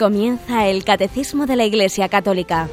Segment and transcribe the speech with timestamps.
[0.00, 2.70] Comienza el Catecismo de la Iglesia Católica,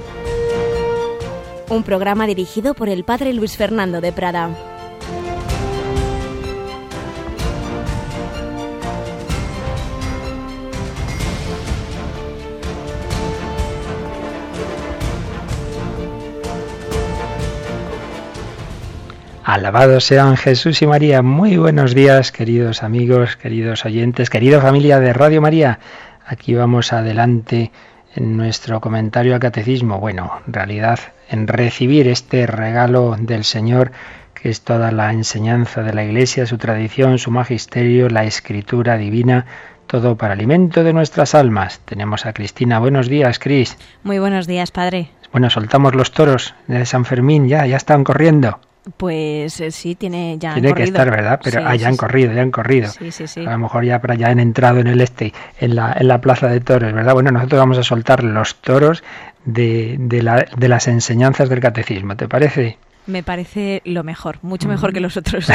[1.67, 4.49] un programa dirigido por el Padre Luis Fernando de Prada.
[19.43, 21.21] Alabados sean Jesús y María.
[21.21, 25.79] Muy buenos días, queridos amigos, queridos oyentes, querida familia de Radio María.
[26.27, 27.71] Aquí vamos adelante
[28.13, 29.99] en nuestro comentario al catecismo.
[29.99, 33.93] Bueno, en realidad en recibir este regalo del Señor,
[34.33, 39.45] que es toda la enseñanza de la Iglesia, su tradición, su magisterio, la escritura divina,
[39.87, 41.79] todo para alimento de nuestras almas.
[41.85, 42.79] Tenemos a Cristina.
[42.79, 43.77] Buenos días, Cris.
[44.03, 45.09] Muy buenos días, Padre.
[45.31, 48.59] Bueno, soltamos los toros de San Fermín, ya, ya están corriendo.
[48.95, 51.39] Pues eh, sí, tiene ya Tiene que estar, ¿verdad?
[51.43, 52.89] Pero ah, ya han corrido, ya han corrido.
[52.89, 53.45] Sí, sí, sí.
[53.45, 56.47] A lo mejor ya, ya han entrado en el este, en la, en la plaza
[56.47, 57.13] de toros, ¿verdad?
[57.13, 59.03] Bueno, nosotros vamos a soltar los toros
[59.45, 62.77] de, de, la, de las enseñanzas del catecismo, ¿te parece?
[63.07, 65.47] Me parece lo mejor, mucho mejor que los otros.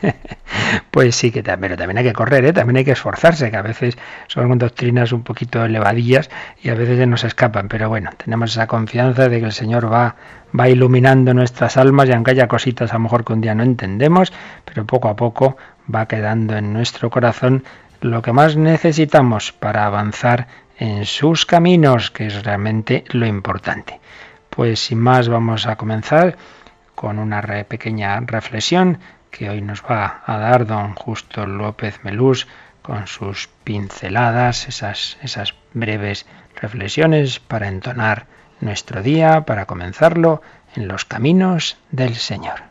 [0.92, 2.52] pues sí, que también, pero también hay que correr, ¿eh?
[2.52, 6.30] también hay que esforzarse, que a veces son doctrinas un poquito elevadillas
[6.62, 7.68] y a veces nos escapan.
[7.68, 10.14] Pero bueno, tenemos esa confianza de que el Señor va,
[10.58, 13.64] va iluminando nuestras almas y aunque haya cositas a lo mejor que un día no
[13.64, 14.32] entendemos,
[14.64, 15.56] pero poco a poco
[15.92, 17.64] va quedando en nuestro corazón
[18.00, 20.46] lo que más necesitamos para avanzar
[20.78, 23.99] en sus caminos, que es realmente lo importante.
[24.60, 26.36] Pues sin más vamos a comenzar
[26.94, 28.98] con una pequeña reflexión
[29.30, 32.46] que hoy nos va a dar don Justo López Melús
[32.82, 38.26] con sus pinceladas, esas, esas breves reflexiones para entonar
[38.60, 40.42] nuestro día, para comenzarlo
[40.76, 42.69] en los caminos del Señor.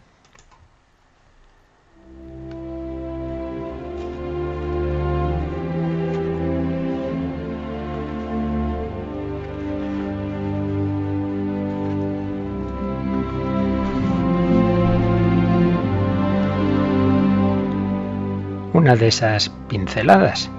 [18.79, 20.49] Una de esas pinceladas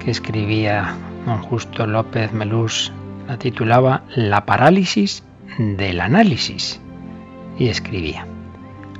[0.00, 2.92] que escribía don Justo López Melús,
[3.28, 5.22] la titulaba La parálisis
[5.56, 6.80] del análisis.
[7.56, 8.26] Y escribía,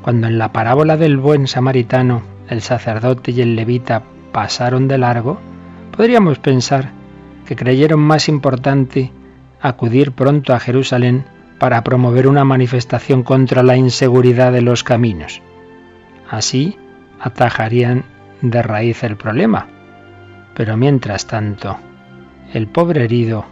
[0.03, 5.41] cuando en la parábola del buen samaritano el sacerdote y el levita pasaron de largo,
[5.97, 6.93] podríamos pensar
[7.45, 9.11] que creyeron más importante
[9.61, 11.25] acudir pronto a Jerusalén
[11.59, 15.43] para promover una manifestación contra la inseguridad de los caminos.
[16.31, 16.79] Así
[17.19, 18.05] atajarían
[18.43, 19.67] de raíz el problema.
[20.55, 21.79] Pero mientras tanto,
[22.53, 23.45] el pobre herido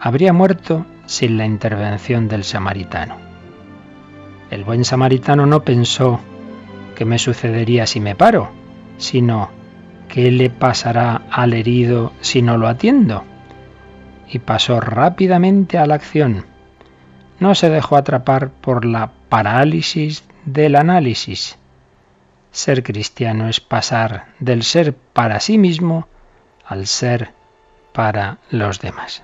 [0.00, 3.16] habría muerto sin la intervención del samaritano.
[4.50, 6.20] El buen samaritano no pensó
[6.94, 8.50] qué me sucedería si me paro,
[8.96, 9.50] sino
[10.08, 13.24] qué le pasará al herido si no lo atiendo.
[14.28, 16.46] Y pasó rápidamente a la acción.
[17.38, 21.58] No se dejó atrapar por la parálisis del análisis
[22.56, 26.08] ser cristiano es pasar del ser para sí mismo
[26.64, 27.32] al ser
[27.92, 29.22] para los demás.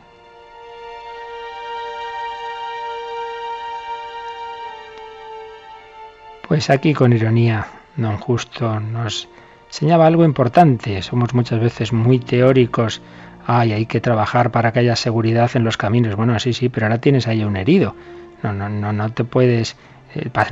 [6.47, 7.67] Pues aquí con ironía,
[7.97, 9.29] don Justo nos
[9.69, 11.01] enseñaba algo importante.
[11.01, 13.01] Somos muchas veces muy teóricos.
[13.47, 16.17] Ay, hay que trabajar para que haya seguridad en los caminos.
[16.17, 17.97] Bueno, sí, sí, pero ahora tienes ahí un herido.
[18.43, 19.77] No, no, no, no te puedes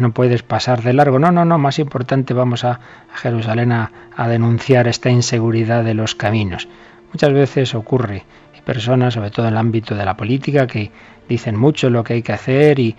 [0.01, 1.19] no puedes pasar de largo.
[1.19, 2.81] No, no, no, más importante vamos a
[3.15, 3.91] Jerusalén a,
[4.29, 6.69] denunciar esta inseguridad de los caminos.
[7.13, 10.91] Muchas veces ocurre, hay personas, sobre todo en el ámbito de la política, que
[11.29, 12.97] dicen mucho lo que hay que hacer y,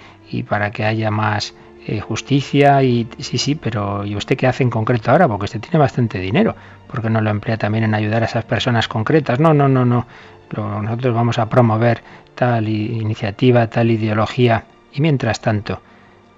[0.48, 1.54] para que haya más
[1.86, 5.28] eh, justicia y sí, sí, pero ¿y usted qué hace en concreto ahora?
[5.28, 6.56] Porque usted tiene bastante dinero,
[6.88, 9.40] porque no lo emplea también en ayudar a esas personas concretas?
[9.40, 10.06] No, no, no, no.
[10.56, 12.02] nosotros vamos a promover
[12.36, 15.82] tal iniciativa, tal ideología y mientras tanto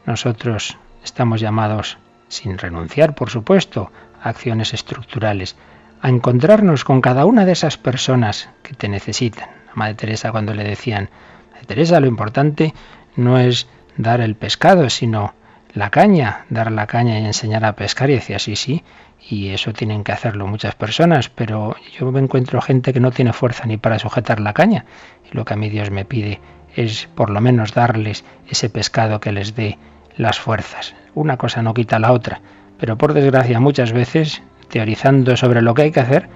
[0.05, 1.97] nosotros estamos llamados,
[2.27, 3.91] sin renunciar, por supuesto,
[4.21, 5.55] a acciones estructurales,
[6.01, 9.49] a encontrarnos con cada una de esas personas que te necesitan.
[9.71, 11.09] A Madre Teresa cuando le decían,
[11.53, 12.73] Madre Teresa, lo importante
[13.15, 13.67] no es
[13.97, 15.33] dar el pescado, sino
[15.73, 18.09] la caña, dar la caña y enseñar a pescar.
[18.09, 18.83] Y decía, sí, sí,
[19.29, 23.33] y eso tienen que hacerlo muchas personas, pero yo me encuentro gente que no tiene
[23.33, 24.85] fuerza ni para sujetar la caña.
[25.31, 26.41] Y lo que a mí Dios me pide
[26.75, 29.77] es por lo menos darles ese pescado que les dé
[30.17, 30.95] las fuerzas.
[31.15, 32.41] Una cosa no quita la otra,
[32.77, 36.29] pero por desgracia muchas veces, teorizando sobre lo que hay que hacer,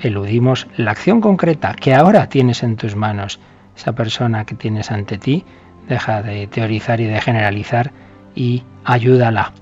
[0.00, 3.40] eludimos la acción concreta que ahora tienes en tus manos.
[3.76, 5.44] Esa persona que tienes ante ti,
[5.88, 7.92] deja de teorizar y de generalizar
[8.34, 9.52] y ayúdala.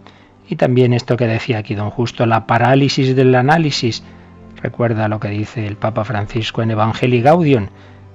[0.49, 4.03] Y también esto que decía aquí don Justo, la parálisis del análisis.
[4.63, 7.69] Recuerda lo que dice el Papa Francisco en Evangelii Gaudium,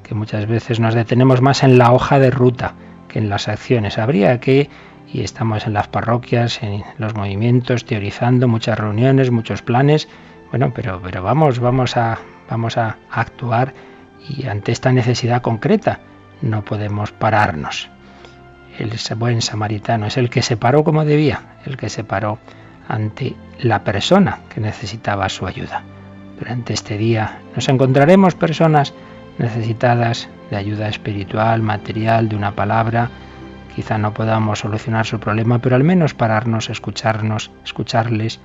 [0.03, 2.73] que muchas veces nos detenemos más en la hoja de ruta
[3.07, 3.97] que en las acciones.
[3.97, 4.69] Habría que,
[5.11, 10.07] y estamos en las parroquias, en los movimientos, teorizando, muchas reuniones, muchos planes,
[10.51, 12.19] bueno, pero, pero vamos, vamos a,
[12.49, 13.73] vamos a actuar
[14.27, 15.99] y ante esta necesidad concreta
[16.41, 17.89] no podemos pararnos.
[18.77, 22.39] El buen samaritano es el que se paró como debía, el que se paró
[22.87, 25.83] ante la persona que necesitaba su ayuda.
[26.39, 28.93] Durante este día nos encontraremos personas
[29.37, 33.09] necesitadas de ayuda espiritual, material, de una palabra.
[33.79, 38.41] Quizá no podamos solucionar su problema, pero al menos pararnos, escucharnos, escucharles,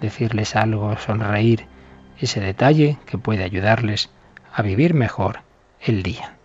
[0.00, 1.66] decirles algo, sonreír,
[2.18, 4.10] ese detalle que puede ayudarles
[4.52, 5.42] a vivir mejor
[5.80, 6.36] el día.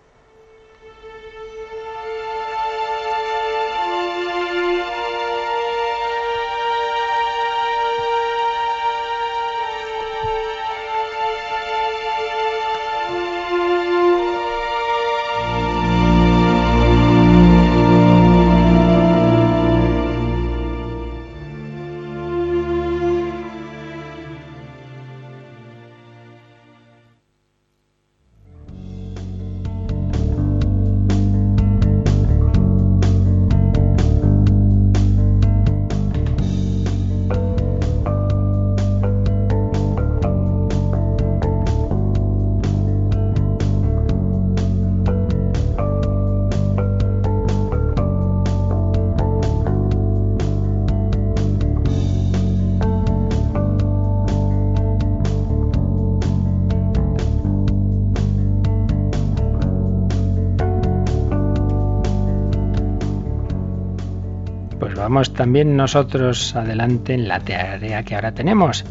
[65.37, 68.83] También nosotros adelante en la tarea que ahora tenemos,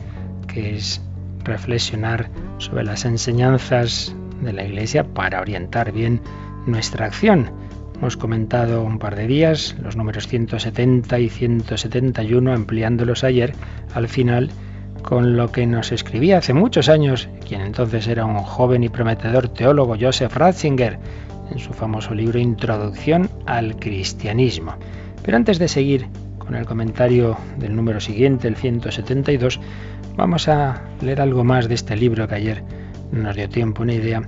[0.47, 1.03] que es
[1.43, 6.21] reflexionar sobre las enseñanzas de la Iglesia para orientar bien
[6.67, 7.51] nuestra acción.
[7.97, 13.53] Hemos comentado un par de días los números 170 y 171, ampliándolos ayer
[13.95, 14.51] al final
[15.03, 19.49] con lo que nos escribía hace muchos años, quien entonces era un joven y prometedor
[19.49, 20.99] teólogo, Joseph Ratzinger,
[21.51, 24.77] en su famoso libro Introducción al Cristianismo.
[25.25, 26.09] Pero antes de seguir
[26.47, 29.61] con el comentario del número siguiente, el 172,
[30.17, 32.63] vamos a leer algo más de este libro que ayer
[33.11, 34.23] nos dio tiempo, una idea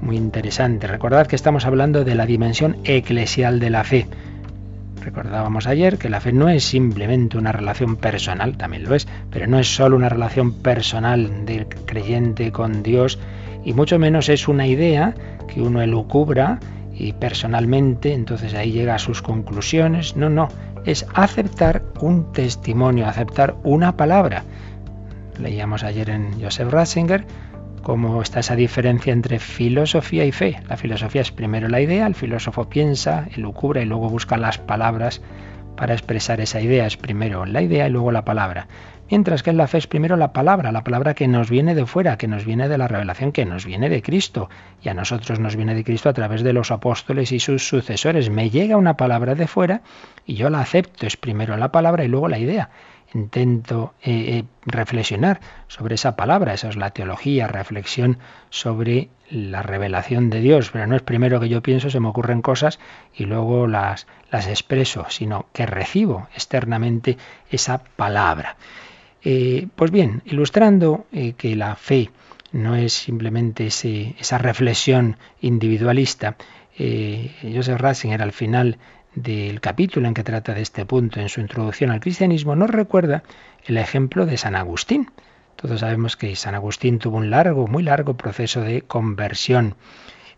[0.00, 0.86] muy interesante.
[0.86, 4.06] Recordad que estamos hablando de la dimensión eclesial de la fe.
[5.02, 9.46] Recordábamos ayer que la fe no es simplemente una relación personal, también lo es, pero
[9.46, 13.18] no es solo una relación personal del creyente con Dios,
[13.64, 15.14] y mucho menos es una idea
[15.52, 16.60] que uno elucubra
[16.94, 20.16] y personalmente, entonces ahí llega a sus conclusiones.
[20.16, 20.48] No, no,
[20.84, 24.44] es aceptar un testimonio, aceptar una palabra.
[25.38, 27.26] Leíamos ayer en Joseph Ratzinger
[27.82, 30.60] cómo está esa diferencia entre filosofía y fe.
[30.68, 35.20] La filosofía es primero la idea, el filósofo piensa, elucubra y luego busca las palabras
[35.76, 36.86] para expresar esa idea.
[36.86, 38.68] Es primero la idea y luego la palabra.
[39.10, 41.84] Mientras que en la fe es primero la palabra, la palabra que nos viene de
[41.84, 44.48] fuera, que nos viene de la revelación, que nos viene de Cristo.
[44.82, 48.30] Y a nosotros nos viene de Cristo a través de los apóstoles y sus sucesores.
[48.30, 49.82] Me llega una palabra de fuera
[50.24, 51.06] y yo la acepto.
[51.06, 52.70] Es primero la palabra y luego la idea
[53.14, 58.18] intento eh, eh, reflexionar sobre esa palabra, esa es la teología, reflexión
[58.50, 62.42] sobre la revelación de Dios, pero no es primero que yo pienso, se me ocurren
[62.42, 62.78] cosas
[63.14, 67.16] y luego las, las expreso, sino que recibo externamente
[67.50, 68.56] esa palabra.
[69.24, 71.06] Eh, pues bien, ilustrando
[71.38, 72.10] que la fe
[72.52, 76.36] no es simplemente esa reflexión individualista,
[76.76, 78.78] Joseph Ratzinger al final
[79.14, 83.22] del capítulo en que trata de este punto en su introducción al cristianismo, nos recuerda
[83.64, 85.10] el ejemplo de San Agustín.
[85.56, 89.76] Todos sabemos que San Agustín tuvo un largo, muy largo proceso de conversión.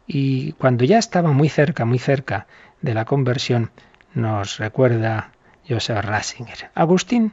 [0.07, 2.47] Y cuando ya estaba muy cerca, muy cerca
[2.83, 3.71] de la conversión,
[4.15, 5.33] nos recuerda
[5.69, 6.71] Joseph Ratzinger.
[6.75, 7.33] Agustín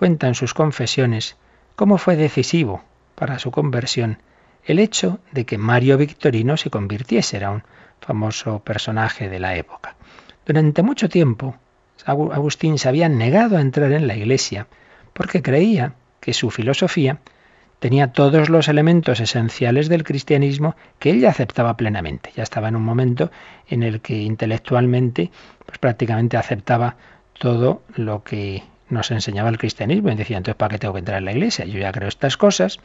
[0.00, 1.36] cuenta en sus confesiones
[1.76, 2.82] cómo fue decisivo
[3.16, 4.16] para su conversión
[4.64, 7.64] el hecho de que Mario Victorino se convirtiese, era un
[8.00, 9.96] famoso personaje de la época.
[10.46, 11.54] Durante mucho tiempo,
[12.06, 14.68] Agustín se había negado a entrar en la Iglesia
[15.12, 17.18] porque creía que su filosofía
[17.78, 22.32] tenía todos los elementos esenciales del cristianismo que él aceptaba plenamente.
[22.34, 23.30] Ya estaba en un momento
[23.68, 25.30] en el que intelectualmente
[25.66, 26.96] pues prácticamente aceptaba
[27.34, 31.18] todo lo que nos enseñaba el cristianismo y decía, entonces, ¿para qué tengo que entrar
[31.18, 31.64] en la iglesia?
[31.64, 32.78] Yo ya creo estas cosas.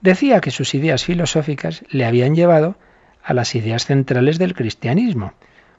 [0.00, 2.76] Decía que sus ideas filosóficas le habían llevado
[3.22, 5.34] a las ideas centrales del cristianismo.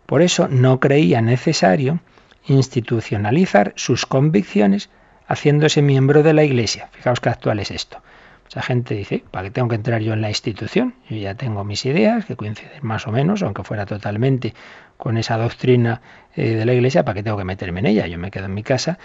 [0.05, 1.99] Por eso no creía necesario
[2.47, 4.89] institucionalizar sus convicciones
[5.27, 6.89] haciéndose miembro de la Iglesia.
[6.91, 8.01] Fijaos qué actual es esto.
[8.45, 10.95] Mucha gente dice, ¿para qué tengo que entrar yo en la institución?
[11.09, 14.53] Yo ya tengo mis ideas, que coinciden más o menos, aunque fuera totalmente
[14.95, 16.01] con esa doctrina
[16.33, 18.07] eh, de la Iglesia, ¿para qué tengo que meterme en ella?
[18.07, 18.99] Yo me quedo en mi casa,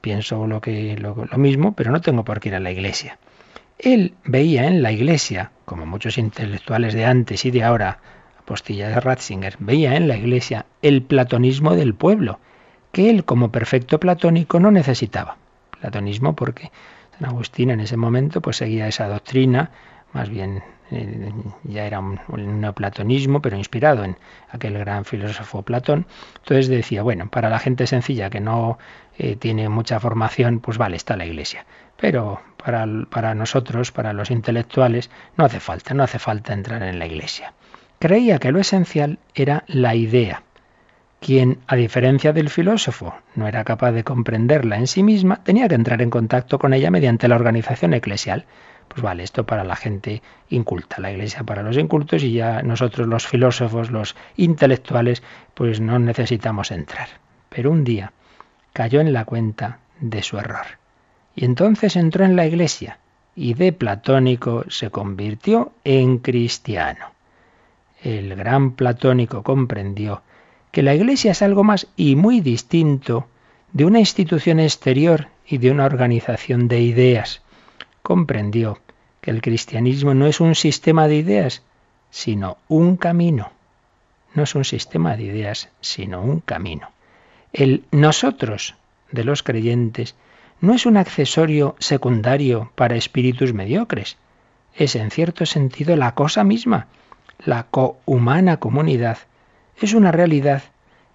[0.00, 3.18] pienso lo, que, lo, lo mismo, pero no tengo por qué ir a la Iglesia.
[3.78, 7.98] Él veía en la Iglesia, como muchos intelectuales de antes y de ahora,
[8.38, 12.38] apostilla de Ratzinger, veía en la Iglesia el platonismo del pueblo,
[12.92, 15.36] que él como perfecto platónico no necesitaba.
[15.80, 16.70] Platonismo porque
[17.18, 19.70] San Agustín en ese momento pues seguía esa doctrina,
[20.12, 21.32] más bien eh,
[21.64, 22.20] ya era un,
[22.60, 24.16] neoplatonismo, pero inspirado en
[24.50, 26.06] aquel gran filósofo Platón.
[26.38, 28.78] Entonces decía, bueno, para la gente sencilla que no
[29.18, 31.66] eh, tiene mucha formación, pues vale, está la iglesia.
[31.96, 36.98] Pero para, para nosotros, para los intelectuales, no hace falta, no hace falta entrar en
[36.98, 37.54] la iglesia.
[37.98, 40.42] Creía que lo esencial era la idea.
[41.20, 45.76] Quien, a diferencia del filósofo, no era capaz de comprenderla en sí misma, tenía que
[45.76, 48.44] entrar en contacto con ella mediante la organización eclesial.
[48.92, 50.20] Pues vale, esto para la gente
[50.50, 55.22] inculta, la iglesia para los incultos y ya nosotros los filósofos, los intelectuales,
[55.54, 57.08] pues no necesitamos entrar.
[57.48, 58.12] Pero un día
[58.74, 60.66] cayó en la cuenta de su error.
[61.34, 62.98] Y entonces entró en la iglesia
[63.34, 67.12] y de platónico se convirtió en cristiano.
[68.02, 70.20] El gran platónico comprendió
[70.70, 73.28] que la Iglesia es algo más y muy distinto
[73.72, 77.42] de una institución exterior y de una organización de ideas.
[78.02, 78.80] Comprendió
[79.20, 81.62] que el cristianismo no es un sistema de ideas,
[82.10, 83.52] sino un camino.
[84.34, 86.90] No es un sistema de ideas, sino un camino.
[87.52, 88.74] El nosotros
[89.10, 90.14] de los creyentes
[90.60, 94.16] no es un accesorio secundario para espíritus mediocres,
[94.74, 96.86] es en cierto sentido la cosa misma,
[97.44, 99.18] la cohumana comunidad
[99.80, 100.62] es una realidad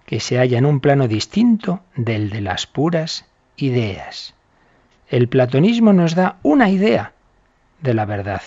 [0.06, 3.26] que se halla en un plano distinto del de las puras
[3.56, 4.34] ideas.
[5.10, 7.12] El platonismo nos da una idea
[7.80, 8.42] de la verdad.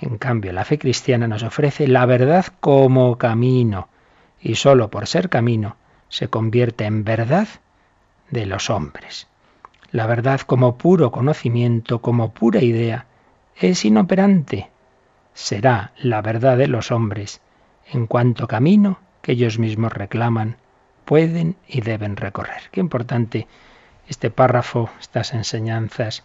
[0.00, 3.88] En cambio, la fe cristiana nos ofrece la verdad como camino,
[4.40, 5.76] y sólo por ser camino
[6.08, 7.48] se convierte en verdad
[8.30, 9.26] de los hombres.
[9.90, 13.06] La verdad como puro conocimiento, como pura idea,
[13.56, 14.70] es inoperante.
[15.34, 17.40] Será la verdad de los hombres
[17.90, 20.56] en cuanto camino que ellos mismos reclaman,
[21.04, 22.62] pueden y deben recorrer.
[22.70, 23.48] Qué importante
[24.12, 26.22] este párrafo, estas enseñanzas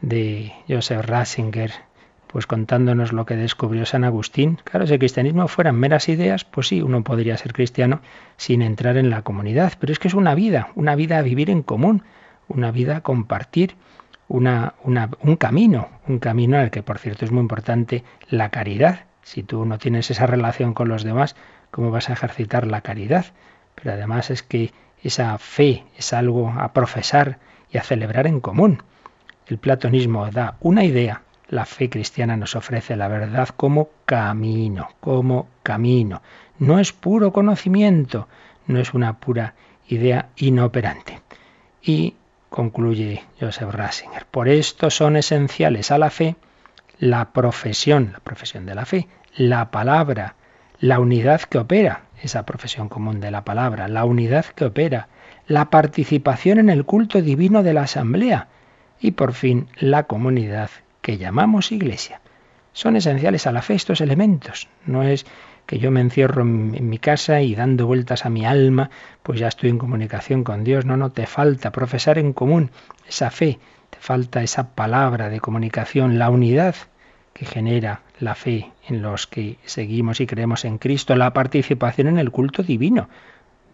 [0.00, 1.70] de Joseph Ratzinger,
[2.28, 4.58] pues contándonos lo que descubrió San Agustín.
[4.64, 8.00] Claro, si el cristianismo fueran meras ideas, pues sí, uno podría ser cristiano
[8.38, 11.50] sin entrar en la comunidad, pero es que es una vida, una vida a vivir
[11.50, 12.04] en común,
[12.48, 13.74] una vida a compartir,
[14.26, 19.04] una, un camino, un camino en el que, por cierto, es muy importante la caridad.
[19.22, 21.36] Si tú no tienes esa relación con los demás,
[21.70, 23.26] cómo vas a ejercitar la caridad.
[23.74, 24.72] Pero además es que
[25.02, 27.38] esa fe es algo a profesar
[27.70, 28.82] y a celebrar en común.
[29.46, 35.48] El platonismo da una idea, la fe cristiana nos ofrece la verdad como camino, como
[35.62, 36.22] camino.
[36.58, 38.28] No es puro conocimiento,
[38.66, 39.54] no es una pura
[39.88, 41.20] idea inoperante.
[41.82, 42.14] Y
[42.48, 46.36] concluye Joseph Ratzinger, por esto son esenciales a la fe
[47.00, 50.34] la profesión, la profesión de la fe, la palabra,
[50.80, 55.08] la unidad que opera, esa profesión común de la palabra, la unidad que opera,
[55.46, 58.48] la participación en el culto divino de la asamblea
[59.00, 60.70] y por fin la comunidad
[61.02, 62.20] que llamamos iglesia.
[62.72, 64.68] Son esenciales a la fe estos elementos.
[64.86, 65.26] No es
[65.66, 68.90] que yo me encierro en, mi casa y dando vueltas a mi alma,
[69.22, 70.84] pues ya estoy en comunicación con Dios.
[70.84, 72.70] No, no, te falta profesar en común
[73.08, 73.58] esa fe,
[73.90, 76.74] te falta esa palabra de comunicación, la unidad
[77.32, 82.18] que genera la fe en los que seguimos y creemos en Cristo, la participación en
[82.18, 83.08] el culto divino.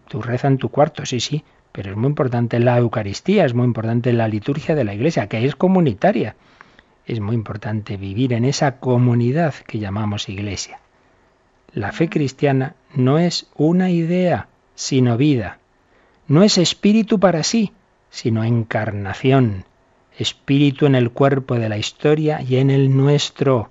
[0.07, 3.65] Tú reza en tu cuarto, sí, sí, pero es muy importante la Eucaristía, es muy
[3.65, 6.35] importante la liturgia de la Iglesia, que es comunitaria.
[7.05, 10.79] Es muy importante vivir en esa comunidad que llamamos Iglesia.
[11.73, 15.59] La fe cristiana no es una idea, sino vida.
[16.27, 17.73] No es espíritu para sí,
[18.09, 19.65] sino encarnación.
[20.17, 23.69] Espíritu en el cuerpo de la historia y en el nuestro.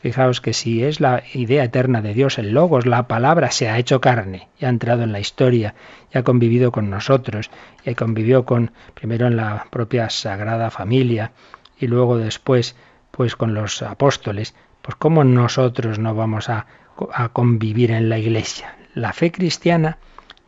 [0.00, 3.78] Fijaos que si es la idea eterna de Dios, el Logos, la palabra se ha
[3.78, 5.74] hecho carne y ha entrado en la historia
[6.14, 7.50] y ha convivido con nosotros
[7.84, 11.32] y convivió con primero en la propia Sagrada Familia
[11.80, 12.76] y luego después
[13.10, 16.66] pues con los apóstoles, pues cómo nosotros no vamos a,
[17.12, 18.76] a convivir en la iglesia.
[18.94, 19.98] La fe cristiana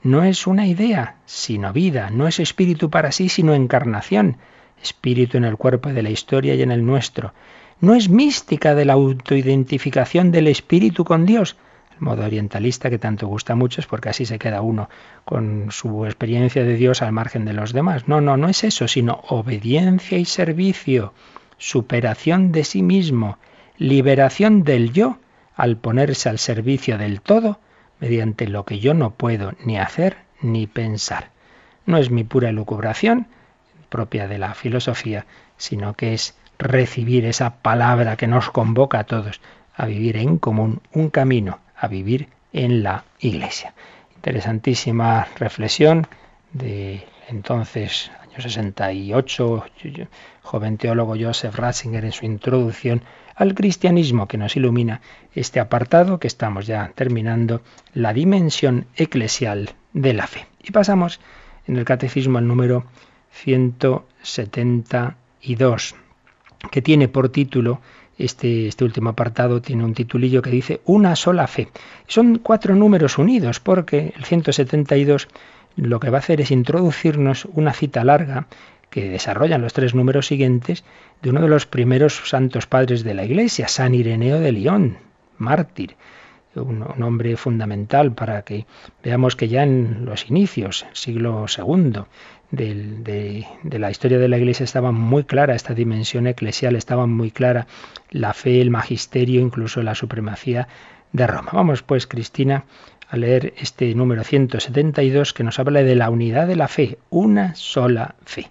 [0.05, 4.37] no es una idea, sino vida, no es espíritu para sí, sino encarnación,
[4.81, 7.35] espíritu en el cuerpo de la historia y en el nuestro
[7.81, 11.57] no es mística de la autoidentificación del espíritu con Dios,
[11.95, 14.89] el modo orientalista que tanto gusta a muchos porque así se queda uno
[15.25, 18.09] con su experiencia de Dios al margen de los demás.
[18.09, 21.13] No, no, no es eso, sino obediencia y servicio.
[21.59, 23.37] superación de sí mismo,
[23.77, 25.19] liberación del yo
[25.55, 27.61] al ponerse al servicio del todo
[27.99, 31.31] mediante lo que yo no puedo ni hacer ni pensar.
[31.85, 33.27] No es mi pura elucubración
[33.91, 35.27] propia de la filosofía,
[35.59, 39.41] sino que es recibir esa palabra que nos convoca a todos
[39.75, 43.75] a vivir en común un camino, a vivir en la Iglesia.
[44.17, 46.07] Interesantísima reflexión
[46.53, 49.65] de entonces, año 68,
[50.43, 53.03] joven teólogo Joseph Ratzinger en su introducción
[53.37, 55.01] al cristianismo que nos ilumina
[55.35, 57.63] este apartado que estamos ya terminando,
[57.95, 60.47] la dimensión eclesial de la fe.
[60.63, 61.21] Y pasamos
[61.67, 62.85] en el catecismo al número
[63.31, 65.95] 172,
[66.71, 67.81] que tiene por título
[68.19, 71.69] este, este, último apartado tiene un titulillo que dice Una sola fe.
[72.07, 75.29] Son cuatro números unidos porque el 172
[75.77, 78.47] lo que va a hacer es introducirnos una cita larga
[78.91, 80.85] que desarrollan los tres números siguientes
[81.23, 84.99] de uno de los primeros santos padres de la Iglesia, San Ireneo de León,
[85.39, 85.97] mártir,
[86.57, 88.67] un, hombre fundamental para que
[89.03, 92.03] veamos que ya en los inicios, siglo II,
[92.51, 97.31] de, de, la historia de la Iglesia estaba muy clara esta dimensión eclesial, estaba muy
[97.31, 97.67] clara
[98.11, 100.67] la fe, el magisterio, incluso la supremacía
[101.13, 101.51] de Roma.
[101.53, 102.65] Vamos pues, Cristina,
[103.09, 107.55] a leer este número 172 que nos habla de la unidad de la fe, una
[107.55, 108.51] sola fe.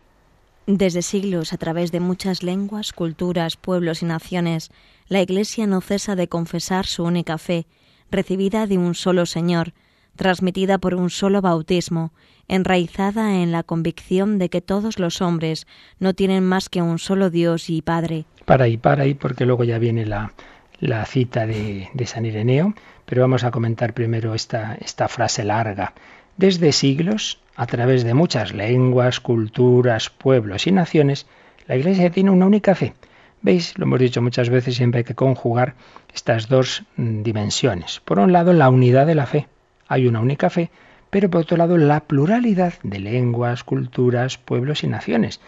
[0.67, 4.69] Desde siglos, a través de muchas lenguas, culturas, pueblos y naciones,
[5.07, 7.65] la Iglesia no cesa de confesar su única fe,
[8.11, 9.73] recibida de un solo Señor,
[10.15, 12.11] transmitida por un solo bautismo,
[12.47, 15.67] enraizada en la convicción de que todos los hombres
[15.99, 18.25] no tienen más que un solo Dios y Padre.
[18.45, 20.33] Para ahí, para ahí, porque luego ya viene la,
[20.79, 22.73] la cita de, de, San Ireneo,
[23.05, 25.93] pero vamos a comentar primero esta, esta frase larga.
[26.37, 31.27] Desde siglos, a través de muchas lenguas, culturas, pueblos y naciones,
[31.67, 32.93] la Iglesia tiene una única fe.
[33.41, 33.77] ¿Veis?
[33.77, 35.75] Lo hemos dicho muchas veces, siempre hay que conjugar
[36.13, 38.01] estas dos mm, dimensiones.
[38.03, 39.47] Por un lado, la unidad de la fe.
[39.87, 40.71] Hay una única fe,
[41.09, 45.39] pero por otro lado, la pluralidad de lenguas, culturas, pueblos y naciones.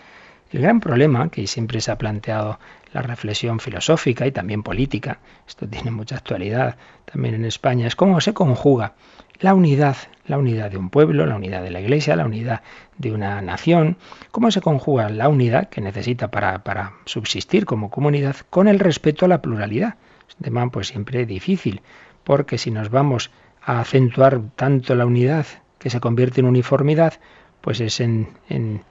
[0.52, 2.60] El gran problema que siempre se ha planteado
[2.94, 6.76] la reflexión filosófica y también política, esto tiene mucha actualidad
[7.06, 8.94] también en España, es cómo se conjuga
[9.42, 12.62] la unidad, la unidad de un pueblo, la unidad de la iglesia, la unidad
[12.98, 13.98] de una nación,
[14.30, 19.28] cómo se conjuga la unidad que necesita para, subsistir como comunidad con el respeto a
[19.28, 19.96] la pluralidad.
[20.30, 21.82] Es un tema pues siempre difícil,
[22.24, 23.32] porque si nos vamos
[23.64, 25.46] a acentuar tanto la unidad
[25.80, 27.16] que se convierte en uniformidad,
[27.62, 28.84] pues es en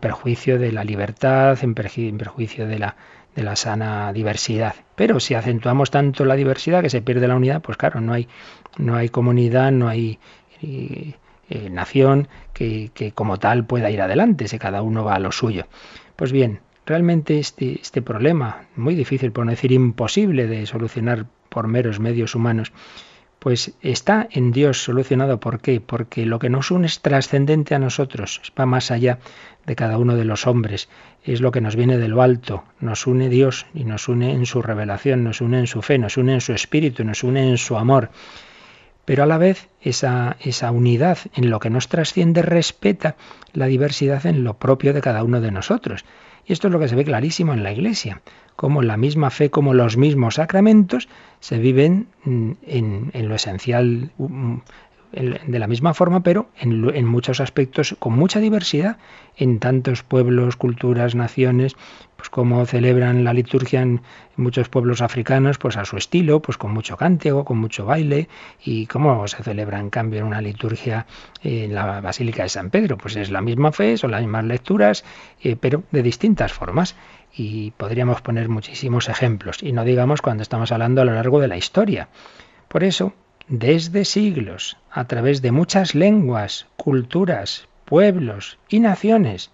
[0.00, 2.96] perjuicio de la libertad, en perjuicio de la,
[3.36, 4.74] de la sana diversidad.
[4.96, 8.26] Pero si acentuamos tanto la diversidad que se pierde la unidad, pues claro, no hay,
[8.78, 10.18] no hay comunidad, no hay
[10.62, 11.12] eh,
[11.50, 15.30] eh, nación que, que, como tal pueda ir adelante, si cada uno va a lo
[15.30, 15.66] suyo.
[16.16, 21.68] Pues bien, realmente este, este problema, muy difícil, por no decir imposible de solucionar por
[21.68, 22.72] meros medios humanos,
[23.46, 25.38] pues está en Dios solucionado.
[25.38, 25.80] ¿Por qué?
[25.80, 29.20] Porque lo que nos une es trascendente a nosotros, va más allá
[29.66, 30.88] de cada uno de los hombres,
[31.22, 34.46] es lo que nos viene de lo alto, nos une Dios y nos une en
[34.46, 37.56] su revelación, nos une en su fe, nos une en su espíritu, nos une en
[37.56, 38.10] su amor.
[39.04, 43.14] Pero a la vez esa, esa unidad en lo que nos trasciende respeta
[43.52, 46.04] la diversidad en lo propio de cada uno de nosotros.
[46.46, 48.22] Y esto es lo que se ve clarísimo en la Iglesia,
[48.56, 51.08] como la misma fe, como los mismos sacramentos
[51.40, 54.56] se viven mm, en, en lo esencial mm,
[55.16, 58.98] de la misma forma, pero en, muchos aspectos con mucha diversidad
[59.36, 61.74] en tantos pueblos, culturas, naciones,
[62.16, 64.02] pues como celebran la liturgia en
[64.36, 68.28] muchos pueblos africanos, pues a su estilo, pues con mucho cántico, con mucho baile,
[68.62, 71.06] y cómo se celebra en cambio en una liturgia
[71.42, 75.04] en la Basílica de San Pedro, pues es la misma fe, son las mismas lecturas,
[75.42, 76.94] eh, pero de distintas formas.
[77.34, 81.48] Y podríamos poner muchísimos ejemplos, y no digamos cuando estamos hablando a lo largo de
[81.48, 82.08] la historia.
[82.68, 83.12] Por eso,
[83.48, 89.50] desde siglos, a través de muchas lenguas, culturas, pueblos y naciones.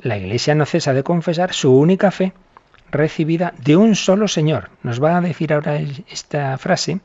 [0.00, 2.32] La Iglesia no cesa de confesar su única fe
[2.90, 4.70] recibida de un solo Señor.
[4.82, 7.00] Nos va a decir ahora esta frase,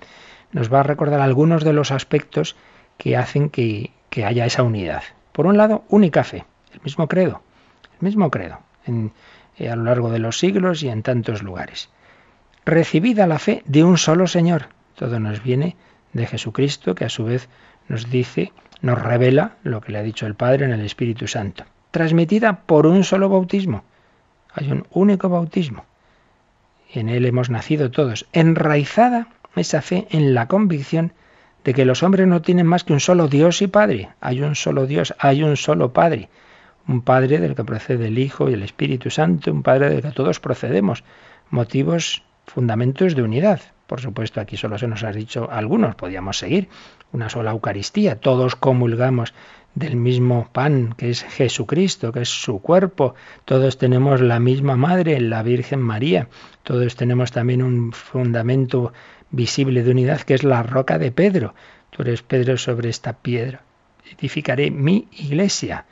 [0.51, 2.55] nos va a recordar algunos de los aspectos
[2.97, 3.91] que hacen que,
[4.23, 5.03] haya esa unidad.
[5.31, 7.41] Por un lado, única fe, el mismo credo,
[7.99, 8.59] el mismo credo,
[9.57, 11.89] eh, a lo largo de los siglos y en tantos lugares.
[12.65, 15.75] Recibida la fe de un solo Señor, todo nos viene
[16.13, 17.49] de Jesucristo, que a su vez
[17.87, 18.51] nos dice,
[18.81, 21.65] nos revela lo que le ha dicho el Padre en el Espíritu Santo.
[21.91, 23.83] Transmitida por un solo bautismo.
[24.53, 25.85] Hay un único bautismo.
[26.93, 28.27] Y en él hemos nacido todos.
[28.33, 31.13] Enraizada esa fe en la convicción
[31.63, 34.09] de que los hombres no tienen más que un solo Dios y Padre.
[34.19, 36.29] Hay un solo Dios, hay un solo Padre.
[36.85, 40.11] un Padre del que procede el Hijo y el Espíritu Santo, un Padre del que
[40.11, 41.03] todos procedemos.
[41.49, 43.61] Motivos, fundamentos de unidad.
[43.93, 46.67] Por supuesto, aquí solo se nos ha dicho algunos, podíamos seguir.
[47.11, 49.35] Una sola Eucaristía, todos comulgamos
[49.75, 53.13] del mismo pan, que es Jesucristo, que es su cuerpo.
[53.45, 56.27] Todos tenemos la misma madre, la Virgen María.
[56.63, 58.93] Todos tenemos también un fundamento
[59.29, 61.53] visible de unidad, que es la roca de Pedro.
[61.91, 63.61] Tú eres Pedro sobre esta piedra.
[64.11, 65.85] Edificaré mi iglesia.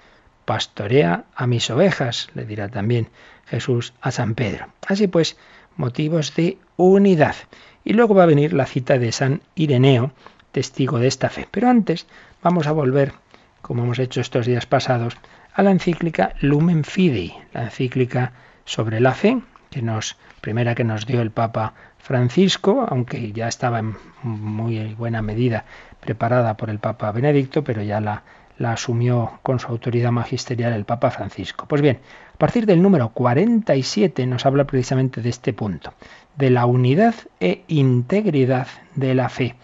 [0.45, 3.09] Pastorea a mis ovejas, le dirá también
[3.45, 4.73] Jesús a San Pedro.
[4.87, 5.37] Así pues,
[5.77, 7.35] motivos de unidad.
[7.83, 10.11] Y luego va a venir la cita de San Ireneo,
[10.51, 11.47] testigo de esta fe.
[11.49, 12.07] Pero antes
[12.41, 13.13] vamos a volver
[13.61, 15.15] como hemos hecho estos días pasados,
[15.53, 18.33] a la encíclica Lumen Fidei, la encíclica
[18.65, 23.79] sobre la fe, que nos, primera que nos dio el Papa Francisco, aunque ya estaba
[23.79, 25.65] en muy buena medida
[25.99, 28.23] preparada por el Papa Benedicto, pero ya la,
[28.57, 31.65] la asumió con su autoridad magisterial el Papa Francisco.
[31.67, 31.99] Pues bien,
[32.33, 35.93] a partir del número 47 nos habla precisamente de este punto,
[36.35, 39.55] de la unidad e integridad de la fe.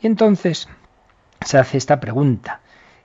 [0.00, 0.68] Y entonces
[1.44, 2.60] se hace esta pregunta,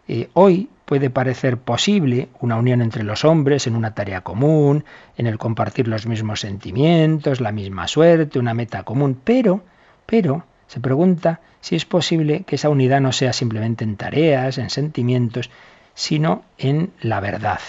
[0.07, 4.83] eh, hoy puede parecer posible una unión entre los hombres en una tarea común,
[5.17, 9.63] en el compartir los mismos sentimientos, la misma suerte, una meta común, pero,
[10.05, 14.69] pero, se pregunta si es posible que esa unidad no sea simplemente en tareas, en
[14.69, 15.49] sentimientos,
[15.93, 17.59] sino en la verdad.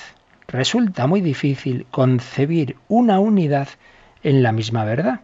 [0.48, 3.68] Resulta muy difícil concebir una unidad
[4.22, 5.20] en la misma verdad.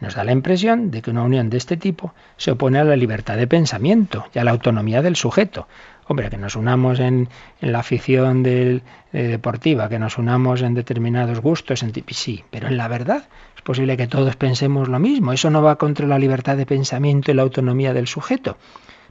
[0.00, 2.96] Nos da la impresión de que una unión de este tipo se opone a la
[2.96, 5.68] libertad de pensamiento y a la autonomía del sujeto,
[6.08, 7.28] Hombre, que nos unamos en,
[7.60, 12.88] la afición del, deportiva, que nos unamos en determinados gustos, en, sí, pero en la
[12.88, 15.32] verdad es posible que todos pensemos lo mismo.
[15.32, 18.58] Eso no va contra la libertad de pensamiento y la autonomía del sujeto.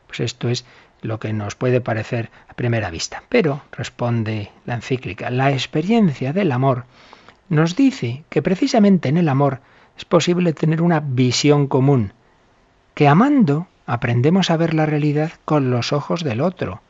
[0.07, 0.65] Pues esto es
[1.01, 3.23] lo que nos puede parecer a primera vista.
[3.29, 6.85] Pero, responde la encíclica, la experiencia del amor
[7.49, 9.61] nos dice que precisamente en el amor
[9.97, 12.13] es posible tener una visión común,
[12.93, 16.81] que amando aprendemos a ver la realidad con los ojos del otro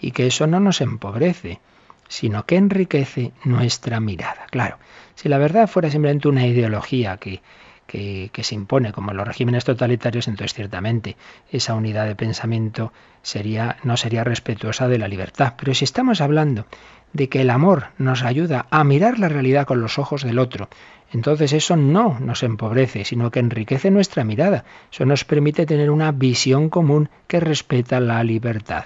[0.00, 1.60] y que eso no nos empobrece,
[2.08, 4.46] sino que enriquece nuestra mirada.
[4.50, 4.78] Claro,
[5.14, 7.42] si la verdad fuera simplemente una ideología que,
[7.88, 11.16] que, se impone como los regímenes totalitarios, entonces ciertamente
[11.50, 15.54] esa unidad de pensamiento sería, no sería respetuosa de la libertad.
[15.56, 16.66] Pero si estamos hablando
[17.14, 20.68] de que el amor nos ayuda a mirar la realidad con los ojos del otro,
[21.12, 24.64] entonces eso no nos empobrece, sino que enriquece nuestra mirada.
[24.92, 28.84] Eso nos permite tener una visión común que respeta la libertad.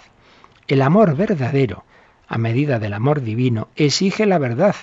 [0.69, 1.85] El amor verdadero,
[2.29, 4.77] a medida del amor divino, exige la verdad,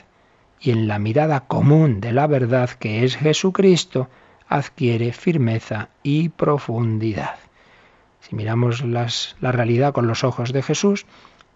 [0.60, 4.10] y en la mirada común de la verdad que es Jesucristo,
[4.48, 7.36] adquiere firmeza y profundidad.
[8.22, 11.06] Si miramos la realidad con los ojos de Jesús,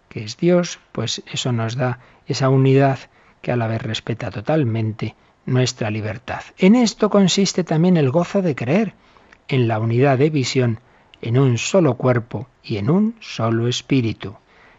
[0.08, 2.98] que es Dios, pues eso nos da esa unidad
[3.42, 5.14] que a la vez respeta totalmente
[5.44, 6.42] nuestra libertad.
[6.56, 8.94] En esto consiste también el gozo de creer,
[9.48, 10.80] en la unidad de visión,
[11.20, 14.36] en un solo cuerpo y en un solo espíritu.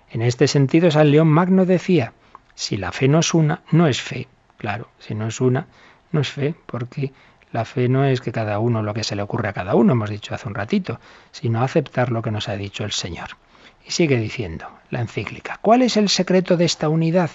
[0.09, 2.13] En este sentido, San León Magno decía,
[2.55, 4.27] si la fe no es una, no es fe.
[4.57, 5.67] Claro, si no es una,
[6.11, 7.11] no es fe, porque
[7.51, 9.93] la fe no es que cada uno lo que se le ocurre a cada uno,
[9.93, 10.99] hemos dicho hace un ratito,
[11.31, 13.29] sino aceptar lo que nos ha dicho el Señor.
[13.85, 17.29] Y sigue diciendo la encíclica, ¿cuál es el secreto de esta unidad?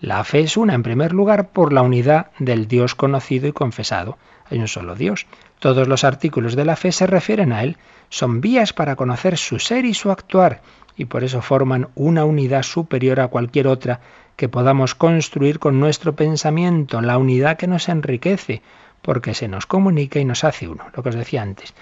[0.00, 4.18] La fe es una, en primer lugar, por la unidad del Dios conocido y confesado.
[4.50, 5.26] Hay un solo Dios.
[5.58, 7.76] Todos los artículos de la fe se refieren a Él.
[8.08, 10.62] Son vías para conocer su ser y su actuar,
[10.96, 14.00] y por eso forman una unidad superior a cualquier otra
[14.40, 18.62] que podamos construir con nuestro pensamiento, la unidad que nos enriquece,
[19.02, 20.86] porque se nos comunica y nos hace uno.
[20.96, 21.74] Lo que os decía antes,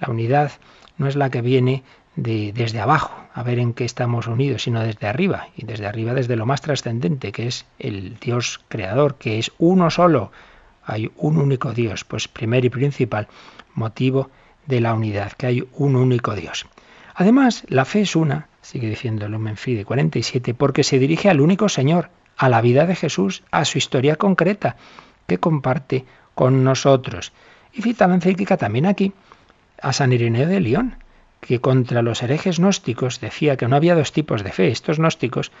[0.00, 0.52] la unidad
[0.96, 1.82] no es la que viene
[2.14, 6.14] de, desde abajo, a ver en qué estamos unidos, sino desde arriba, y desde arriba
[6.14, 10.32] desde lo más trascendente, que es el Dios creador, que es uno solo.
[10.86, 13.28] Hay un único Dios, pues primer y principal
[13.74, 14.30] motivo
[14.64, 16.66] de la unidad, que hay un único Dios.
[17.14, 21.68] Además, la fe es una, sigue diciendo Lumen Fide 47, porque se dirige al único
[21.68, 24.76] Señor, a la vida de Jesús, a su historia concreta,
[25.28, 27.32] que comparte con nosotros.
[27.72, 29.12] Y cita la encíclica también aquí
[29.80, 30.96] a San Ireneo de León,
[31.40, 34.68] que contra los herejes gnósticos decía que no había dos tipos de fe.
[34.68, 35.52] Estos gnósticos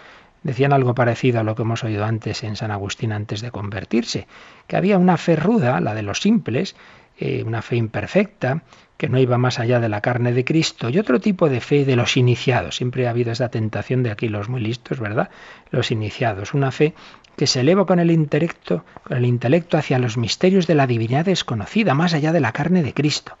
[0.42, 4.26] decían algo parecido a lo que hemos oído antes en San Agustín antes de convertirse,
[4.66, 6.74] que había una fe ruda, la de los simples,
[7.18, 8.62] eh, una fe imperfecta,
[8.96, 11.84] que no iba más allá de la carne de Cristo, y otro tipo de fe
[11.84, 12.76] de los iniciados.
[12.76, 15.30] Siempre ha habido esa tentación de aquí los muy listos, ¿verdad?
[15.70, 16.94] Los iniciados, una fe
[17.36, 21.26] que se eleva con el intelecto, con el intelecto hacia los misterios de la divinidad
[21.26, 23.36] desconocida, más allá de la carne de Cristo.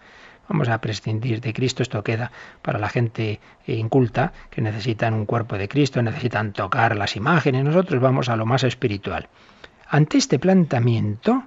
[0.48, 1.82] Vamos a prescindir de Cristo.
[1.82, 2.30] Esto queda
[2.62, 7.64] para la gente inculta que necesitan un cuerpo de Cristo, necesitan tocar las imágenes.
[7.64, 9.28] Nosotros vamos a lo más espiritual.
[9.88, 11.44] Ante este planteamiento,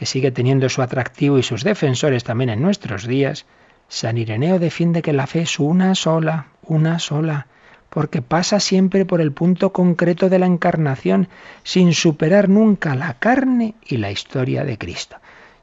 [0.00, 3.44] que sigue teniendo su atractivo y sus defensores también en nuestros días,
[3.86, 7.48] San Ireneo defiende que la fe es una sola, una sola,
[7.90, 11.28] porque pasa siempre por el punto concreto de la encarnación,
[11.64, 15.18] sin superar nunca la carne y la historia de Cristo.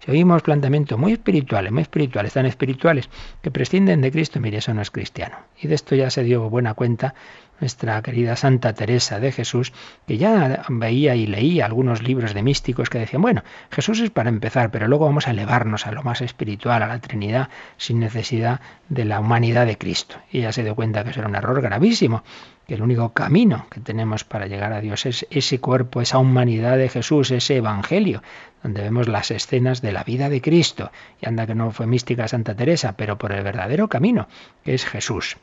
[0.07, 3.09] Oímos planteamientos muy espirituales, muy espirituales, tan espirituales,
[3.41, 5.37] que prescinden de Cristo, mire, eso no es cristiano.
[5.59, 7.13] Y de esto ya se dio buena cuenta
[7.59, 9.73] nuestra querida Santa Teresa de Jesús,
[10.07, 14.29] que ya veía y leía algunos libros de místicos que decían, bueno, Jesús es para
[14.29, 18.61] empezar, pero luego vamos a elevarnos a lo más espiritual, a la Trinidad, sin necesidad
[18.89, 20.17] de la humanidad de Cristo.
[20.31, 22.23] Y ya se dio cuenta que eso era un error gravísimo,
[22.67, 26.77] que el único camino que tenemos para llegar a Dios es ese cuerpo, esa humanidad
[26.77, 28.21] de Jesús, ese Evangelio,
[28.61, 30.91] donde vemos las escenas de la vida de Cristo.
[31.21, 34.27] Y anda que no fue mística Santa Teresa, pero por el verdadero camino,
[34.65, 35.37] que es Jesús.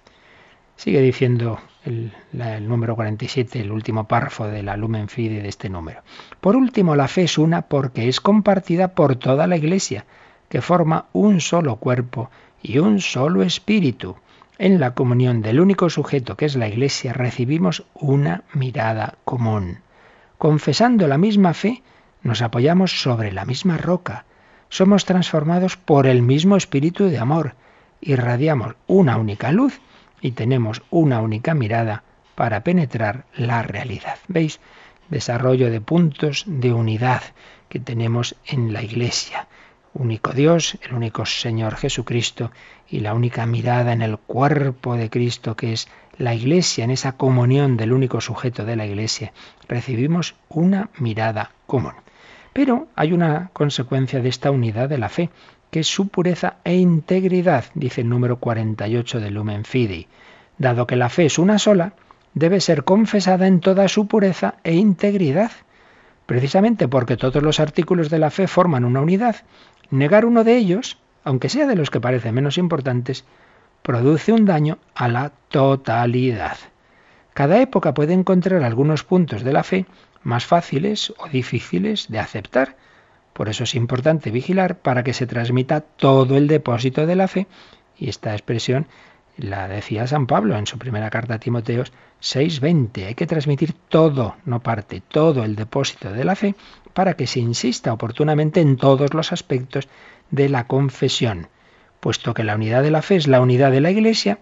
[0.76, 2.12] Sigue diciendo el,
[2.68, 6.02] número 47, el último párrafo de la Lumen Fide de este número.
[6.40, 10.04] Por último, la fe es una porque es compartida por toda la Iglesia,
[10.50, 12.30] que forma un solo cuerpo
[12.62, 14.16] y un solo espíritu.
[14.56, 19.78] En la comunión del único sujeto que es la Iglesia recibimos una mirada común.
[20.38, 21.82] Confesando la misma fe,
[22.22, 24.26] nos apoyamos sobre la misma roca.
[24.68, 27.54] Somos transformados por el mismo espíritu de amor.
[28.00, 29.80] Irradiamos una única luz
[30.20, 32.04] y tenemos una única mirada
[32.36, 34.18] para penetrar la realidad.
[34.28, 34.60] ¿Veis?
[35.08, 37.22] Desarrollo de puntos de unidad
[37.68, 39.48] que tenemos en la Iglesia.
[39.94, 42.50] Único Dios, el único Señor Jesucristo
[42.88, 45.86] y la única mirada en el cuerpo de Cristo que es
[46.18, 49.32] la Iglesia, en esa comunión del único sujeto de la Iglesia,
[49.68, 51.94] recibimos una mirada común.
[52.52, 55.30] Pero hay una consecuencia de esta unidad de la fe,
[55.70, 60.08] que es su pureza e integridad, dice el número 48 del Lumen Fidei.
[60.58, 61.94] Dado que la fe es una sola,
[62.34, 65.52] debe ser confesada en toda su pureza e integridad.
[66.26, 69.36] Precisamente porque todos los artículos de la fe forman una unidad,
[69.94, 73.24] negar uno de ellos, aunque sea de los que parecen menos importantes,
[73.82, 76.56] produce un daño a la totalidad.
[77.32, 79.86] Cada época puede encontrar algunos puntos de la fe
[80.22, 82.76] más fáciles o difíciles de aceptar,
[83.32, 87.46] por eso es importante vigilar para que se transmita todo el depósito de la fe,
[87.98, 88.86] y esta expresión
[89.36, 93.06] la decía San Pablo en su primera carta a Timoteos 6:20.
[93.06, 96.54] Hay que transmitir todo, no parte, todo el depósito de la fe
[96.94, 99.88] para que se insista oportunamente en todos los aspectos
[100.30, 101.48] de la confesión.
[102.00, 104.38] Puesto que la unidad de la fe es la unidad de la Iglesia,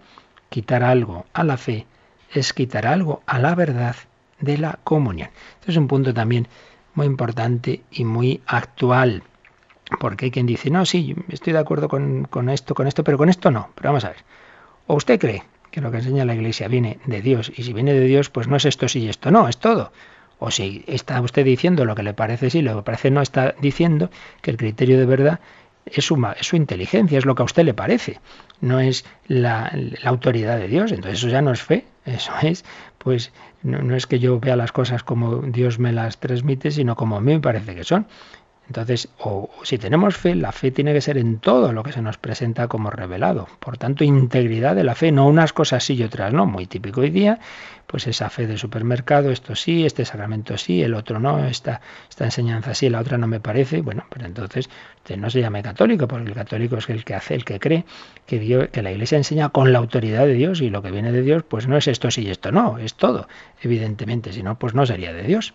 [0.49, 1.87] quitar algo a la fe
[2.33, 3.95] es quitar algo a la verdad
[4.39, 5.29] de la comunión.
[5.59, 6.47] Este es un punto también
[6.95, 9.23] muy importante y muy actual.
[9.99, 13.17] Porque hay quien dice, no, sí, estoy de acuerdo con, con, esto, con esto, pero
[13.17, 13.69] con esto no.
[13.75, 14.23] Pero vamos a ver.
[14.87, 17.51] ¿O usted cree que lo que enseña la Iglesia viene de Dios?
[17.55, 19.91] Y si viene de Dios, pues no es esto sí y esto no, es todo.
[20.45, 23.55] O si está usted diciendo lo que le parece sí, lo que parece no, está
[23.61, 24.09] diciendo
[24.41, 25.39] que el criterio de verdad
[25.85, 28.19] es su, es su inteligencia, es lo que a usted le parece,
[28.59, 30.91] no es la, la, autoridad de Dios.
[30.91, 32.65] Entonces eso ya no es fe, eso es,
[32.97, 36.97] pues no, no, es que yo vea las cosas como Dios me las transmite, sino
[36.97, 38.05] como a mí me parece que son.
[38.67, 42.01] Entonces, o si tenemos fe, la fe tiene que ser en todo lo que se
[42.01, 43.47] nos presenta como revelado.
[43.59, 46.45] Por tanto, integridad de la fe, no unas cosas sí y otras no.
[46.45, 47.39] Muy típico hoy día,
[47.87, 51.81] pues esa fe de supermercado, esto sí, este sacramento sí, el otro no, esta,
[52.19, 53.81] enseñanza sí, la otra no me parece.
[53.81, 57.35] Bueno, pues entonces usted no se llame católico, porque el católico es el que hace,
[57.35, 57.83] el que cree
[58.25, 61.11] que, Dios, que la Iglesia enseña con la autoridad de Dios y lo que viene
[61.11, 63.27] de Dios, pues no es esto sí y esto no, es todo,
[63.61, 65.53] evidentemente, si no, pues no sería de Dios.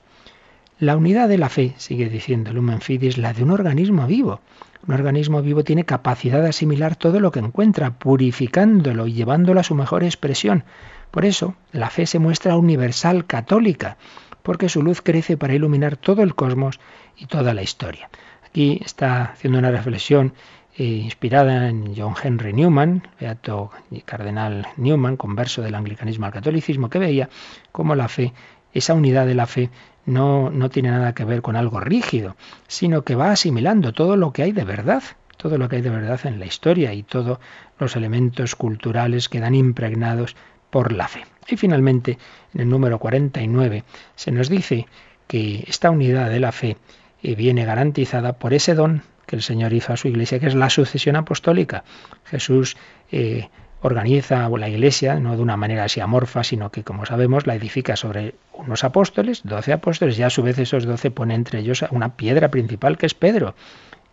[0.80, 4.40] La unidad de la fe, sigue diciendo Lumen Fidei, es la de un organismo vivo.
[4.86, 9.64] Un organismo vivo tiene capacidad de asimilar todo lo que encuentra, purificándolo y llevándolo a
[9.64, 10.62] su mejor expresión.
[11.10, 13.96] Por eso, la fe se muestra universal católica,
[14.44, 16.78] porque su luz crece para iluminar todo el cosmos
[17.16, 18.08] y toda la historia.
[18.46, 20.32] Aquí está haciendo una reflexión
[20.76, 23.72] eh, inspirada en John Henry Newman, beato
[24.04, 27.28] cardenal Newman, converso del anglicanismo al catolicismo, que veía
[27.72, 28.32] cómo la fe,
[28.72, 29.70] esa unidad de la fe,
[30.08, 34.32] no, no tiene nada que ver con algo rígido, sino que va asimilando todo lo
[34.32, 35.02] que hay de verdad,
[35.36, 37.38] todo lo que hay de verdad en la historia y todos
[37.78, 40.34] los elementos culturales quedan impregnados
[40.70, 41.24] por la fe.
[41.46, 42.18] Y finalmente,
[42.54, 43.84] en el número 49,
[44.16, 44.86] se nos dice
[45.26, 46.76] que esta unidad de la fe
[47.22, 50.54] eh, viene garantizada por ese don que el Señor hizo a su iglesia, que es
[50.54, 51.84] la sucesión apostólica.
[52.24, 52.78] Jesús
[53.12, 57.54] eh, organiza la iglesia no de una manera así amorfa, sino que, como sabemos, la
[57.54, 61.84] edifica sobre unos apóstoles, doce apóstoles, y a su vez esos doce pone entre ellos
[61.90, 63.54] una piedra principal que es Pedro.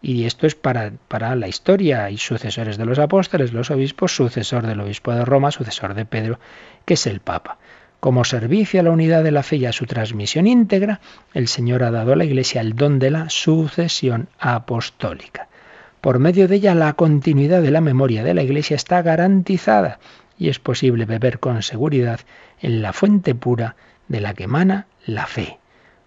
[0.02, 2.12] Y esto es para, para la historia.
[2.12, 6.40] y sucesores de los apóstoles, los obispos, sucesor del obispo de Roma, sucesor de Pedro,
[6.86, 7.58] que es el Papa.
[8.00, 11.00] Como servicio a la unidad de la fe y a su transmisión íntegra,
[11.34, 15.48] el Señor ha dado a la Iglesia el don de la sucesión apostólica.
[16.06, 19.98] Por medio de ella la continuidad de la memoria de la Iglesia está garantizada
[20.38, 22.20] y es posible beber con seguridad
[22.62, 23.76] en la fuente pura
[24.08, 25.58] de la que emana la fe.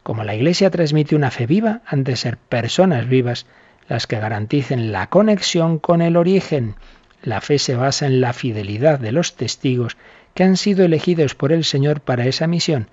[0.05, 3.47] Como la Iglesia transmite una fe viva, han de ser personas vivas
[3.89, 6.77] las que garanticen la conexión con el origen.
[7.21, 9.97] La fe se basa en la fidelidad de los testigos
[10.33, 12.87] que han sido elegidos por el Señor para esa misión.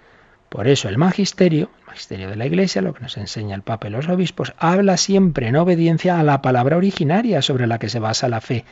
[0.56, 3.90] Por eso el magisterio, el magisterio de la Iglesia, lo que nos enseña el Papa
[3.90, 8.00] y los obispos, habla siempre en obediencia a la palabra originaria sobre la que se
[8.00, 8.64] basa la fe,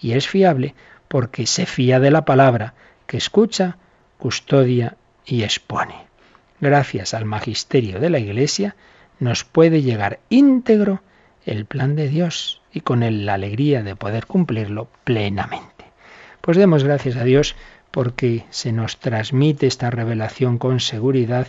[0.00, 0.76] y es fiable
[1.08, 2.74] porque se fía de la palabra
[3.08, 3.76] que escucha,
[4.18, 5.96] custodia y expone.
[6.60, 8.76] Gracias al magisterio de la Iglesia
[9.18, 11.02] nos puede llegar íntegro
[11.44, 15.86] el plan de Dios y con él la alegría de poder cumplirlo plenamente.
[16.40, 17.56] Pues demos gracias a Dios
[17.92, 21.46] porque se nos transmite esta revelación con seguridad,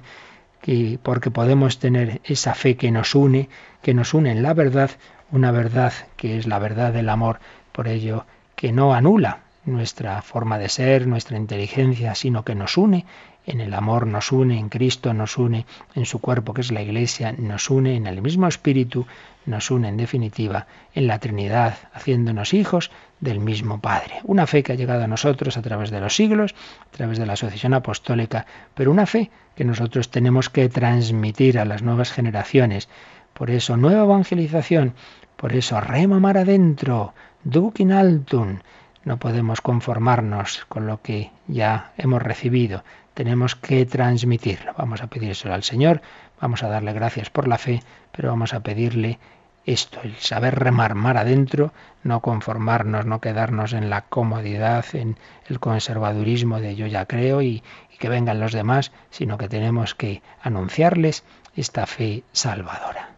[0.66, 3.50] y porque podemos tener esa fe que nos une,
[3.82, 4.92] que nos une en la verdad,
[5.32, 7.40] una verdad que es la verdad del amor,
[7.72, 8.26] por ello
[8.56, 13.06] que no anula nuestra forma de ser, nuestra inteligencia, sino que nos une
[13.46, 16.82] en el amor, nos une en Cristo, nos une en su cuerpo que es la
[16.82, 19.06] Iglesia, nos une en el mismo Espíritu,
[19.46, 22.92] nos une en definitiva en la Trinidad, haciéndonos hijos
[23.24, 24.20] del mismo Padre.
[24.24, 26.54] Una fe que ha llegado a nosotros a través de los siglos,
[26.86, 31.66] a través de la sucesión apostólica, pero una fe que nosotros tenemos que transmitir a
[31.66, 32.90] las nuevas generaciones.
[33.34, 34.94] Por eso, nueva evangelización,
[35.38, 38.60] por eso, rema mar adentro, duc in altum.
[39.06, 42.84] No podemos conformarnos con lo que ya hemos recibido,
[43.14, 44.74] tenemos que transmitirlo.
[44.78, 46.02] Vamos a pedírselo al Señor,
[46.42, 47.82] vamos a darle gracias por la fe,
[48.12, 49.20] pero vamos a pedirle
[49.66, 51.72] esto, el saber remar mar adentro,
[52.04, 57.64] no conformarnos, no quedarnos en la comodidad, en el conservadurismo de yo ya creo y,
[57.92, 61.24] y que vengan los demás, sino que tenemos que anunciarles
[61.56, 63.10] esta fe salvadora.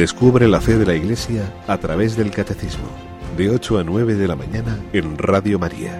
[0.00, 2.88] Descubre la fe de la Iglesia a través del Catecismo,
[3.36, 5.92] de 8 a 9 de la mañana en Radio María.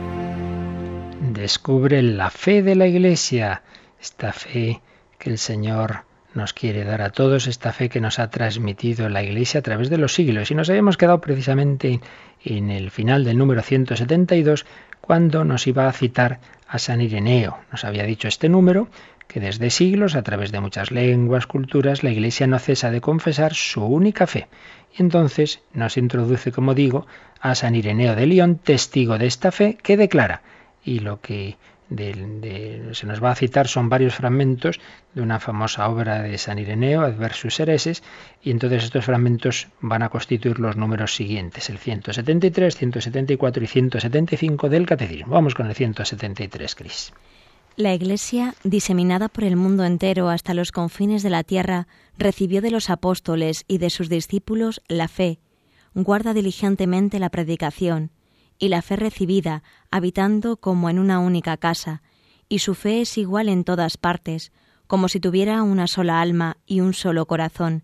[1.35, 3.63] Descubre la fe de la Iglesia,
[4.01, 4.81] esta fe
[5.19, 9.23] que el Señor nos quiere dar a todos esta fe que nos ha transmitido la
[9.23, 10.51] Iglesia a través de los siglos.
[10.51, 12.01] Y nos habíamos quedado precisamente
[12.43, 14.65] en el final del número 172
[15.03, 17.59] cuando nos iba a citar a San Ireneo.
[17.71, 18.89] Nos había dicho este número
[19.31, 23.55] que desde siglos, a través de muchas lenguas, culturas, la Iglesia no cesa de confesar
[23.55, 24.49] su única fe.
[24.97, 27.07] Y entonces nos introduce, como digo,
[27.41, 30.43] a San Ireneo de León, testigo de esta fe, que declara,
[30.85, 31.57] y lo que
[31.91, 34.79] se nos va a citar son varios fragmentos
[35.15, 38.03] de una famosa obra de San Ireneo, Adversus Hereses,
[38.43, 44.69] y entonces estos fragmentos van a constituir los números siguientes, el 173, 174 y 175
[44.69, 45.35] del Catecismo.
[45.35, 47.13] Vamos con el 173, Cris.
[47.81, 52.71] La Iglesia, diseminada por el mundo entero hasta los confines de la tierra, recibió de
[52.71, 55.41] los apóstoles y de sus discípulos la fe,
[55.95, 58.11] guarda diligentemente la predicación,
[58.59, 62.03] y la fe recibida, habitando como en una única casa,
[62.51, 64.53] y su fe es igual en todas partes,
[64.87, 67.83] como si tuviera una sola alma y un solo corazón,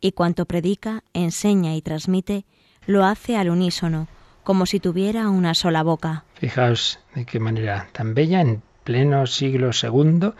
[0.00, 2.46] y cuanto predica, enseña y transmite,
[2.86, 4.06] lo hace al unísono,
[4.44, 6.26] como si tuviera una sola boca.
[6.34, 10.32] Fijaos de qué manera tan bella, en pleno siglo II,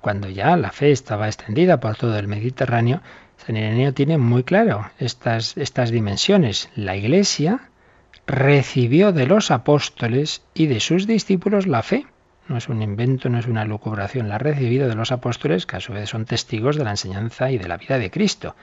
[0.00, 3.02] cuando ya la fe estaba extendida por todo el Mediterráneo,
[3.36, 6.70] San Ireneo tiene muy claro estas, estas dimensiones.
[6.74, 7.70] La Iglesia,
[8.30, 12.06] recibió de los apóstoles y de sus discípulos la fe.
[12.46, 15.76] No es un invento, no es una lucubración, la ha recibido de los apóstoles, que
[15.76, 18.54] a su vez son testigos de la enseñanza y de la vida de Cristo.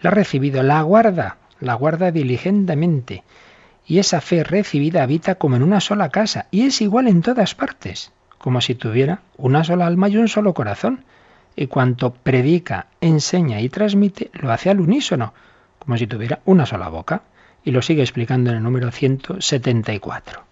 [0.00, 3.22] La ha recibido, la guarda, la guarda diligentemente.
[3.86, 7.54] Y esa fe recibida habita como en una sola casa, y es igual en todas
[7.54, 8.12] partes,
[8.44, 11.06] como si tuviera una sola alma y un solo corazón.
[11.56, 15.32] Y cuanto predica, enseña y transmite, lo hace al unísono,
[15.78, 17.22] como si tuviera una sola boca
[17.64, 20.42] y lo sigue explicando en el número 174.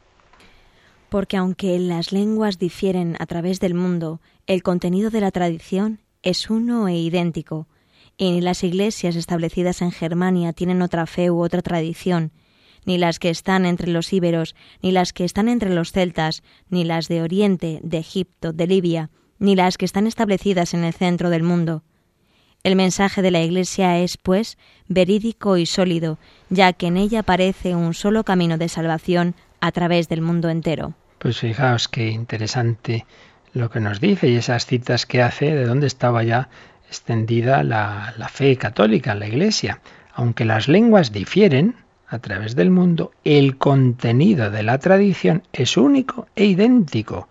[1.10, 6.48] Porque aunque las lenguas difieren a través del mundo, el contenido de la tradición es
[6.48, 7.66] uno e idéntico,
[8.16, 12.30] y ni las iglesias establecidas en Germania tienen otra fe u otra tradición,
[12.84, 16.84] ni las que están entre los íberos, ni las que están entre los celtas, ni
[16.84, 21.30] las de Oriente, de Egipto, de Libia, ni las que están establecidas en el centro
[21.30, 21.82] del mundo.
[22.64, 24.56] El mensaje de la Iglesia es, pues,
[24.86, 26.18] verídico y sólido,
[26.48, 30.94] ya que en ella aparece un solo camino de salvación a través del mundo entero.
[31.18, 33.04] Pues fijaos qué interesante
[33.52, 36.48] lo que nos dice y esas citas que hace de dónde estaba ya
[36.86, 39.80] extendida la, la fe católica la Iglesia.
[40.14, 41.74] Aunque las lenguas difieren
[42.12, 47.28] a través del mundo, el contenido de la tradición es único e idéntico.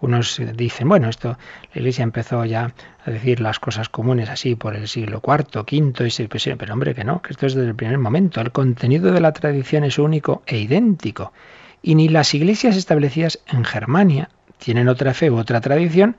[0.00, 1.36] Unos dicen, bueno, esto
[1.74, 2.72] la Iglesia empezó ya
[3.04, 6.94] a decir las cosas comunes así por el siglo IV, V y VI, pero hombre
[6.94, 8.40] que no, que esto es desde el primer momento.
[8.40, 11.34] El contenido de la tradición es único e idéntico.
[11.82, 16.16] Y ni las iglesias establecidas en Germania tienen otra fe u otra tradición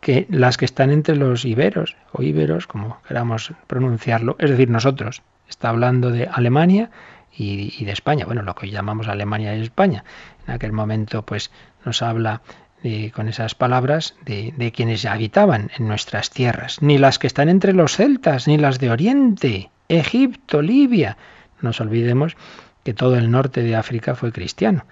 [0.00, 5.22] que las que están entre los iberos o íberos, como queramos pronunciarlo, es decir, nosotros.
[5.48, 6.90] Está hablando de Alemania
[7.34, 10.04] y, de España, bueno, lo que llamamos Alemania y España.
[10.46, 11.50] En aquel momento, pues,
[11.84, 12.42] nos habla
[13.14, 17.72] con esas palabras de, de, quienes habitaban en nuestras tierras, ni las que están entre
[17.72, 21.16] los celtas, ni las de Oriente, Egipto, Libia.
[21.60, 22.36] No nos olvidemos
[22.84, 24.86] que todo el norte de África fue cristiano.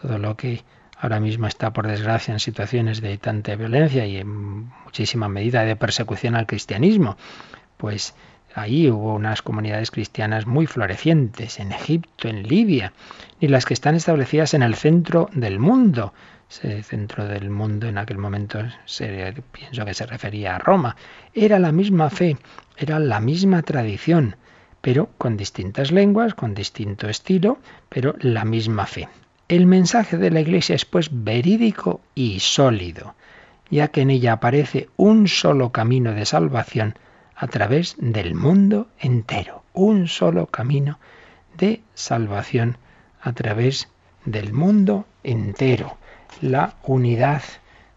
[0.00, 0.62] Todo lo que
[1.00, 5.74] ahora mismo está, por desgracia, en situaciones de tanta violencia y en muchísima medida de
[5.74, 7.16] persecución al cristianismo,
[7.76, 8.14] pues
[8.54, 12.92] ahí hubo unas comunidades cristianas muy florecientes, en Egipto, en Libia,
[13.40, 16.12] ni las que están establecidas en el centro del mundo,
[16.50, 18.58] ese centro del mundo en aquel momento
[19.52, 20.96] pienso que se refería a Roma.
[21.32, 22.36] Era la misma fe,
[22.76, 24.36] era la misma tradición,
[24.80, 29.08] pero con distintas lenguas, con distinto estilo, pero la misma fe.
[29.48, 33.14] El mensaje de la Iglesia es pues verídico y sólido,
[33.70, 36.94] ya que en ella aparece un solo camino de salvación
[37.40, 40.98] a través del mundo entero, un solo camino
[41.56, 42.76] de salvación
[43.22, 43.88] a través
[44.26, 45.96] del mundo entero
[46.42, 47.42] la unidad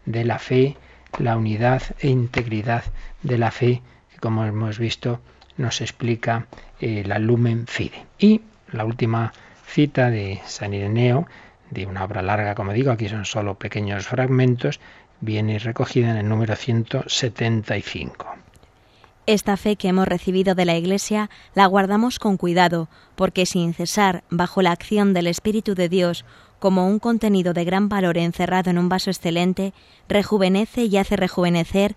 [0.06, 0.78] de la fe,
[1.20, 2.86] la unidad e integridad
[3.22, 3.82] de la fe,
[4.14, 5.20] que como hemos visto
[5.58, 6.48] nos explica
[6.80, 8.06] eh, la Lumen Fide.
[8.18, 8.42] Y
[8.72, 9.34] la última
[9.68, 11.28] cita de San Ireneo,
[11.70, 14.80] de una obra larga, como digo, aquí son solo pequeños fragmentos,
[15.20, 18.43] viene recogida en el número 175.
[19.26, 24.24] Esta fe que hemos recibido de la Iglesia la guardamos con cuidado, porque sin cesar,
[24.30, 26.26] bajo la acción del Espíritu de Dios,
[26.60, 29.74] como un contenido de gran valor encerrado en un vaso excelente,
[30.10, 31.96] rejuvenece y hace rejuvenecer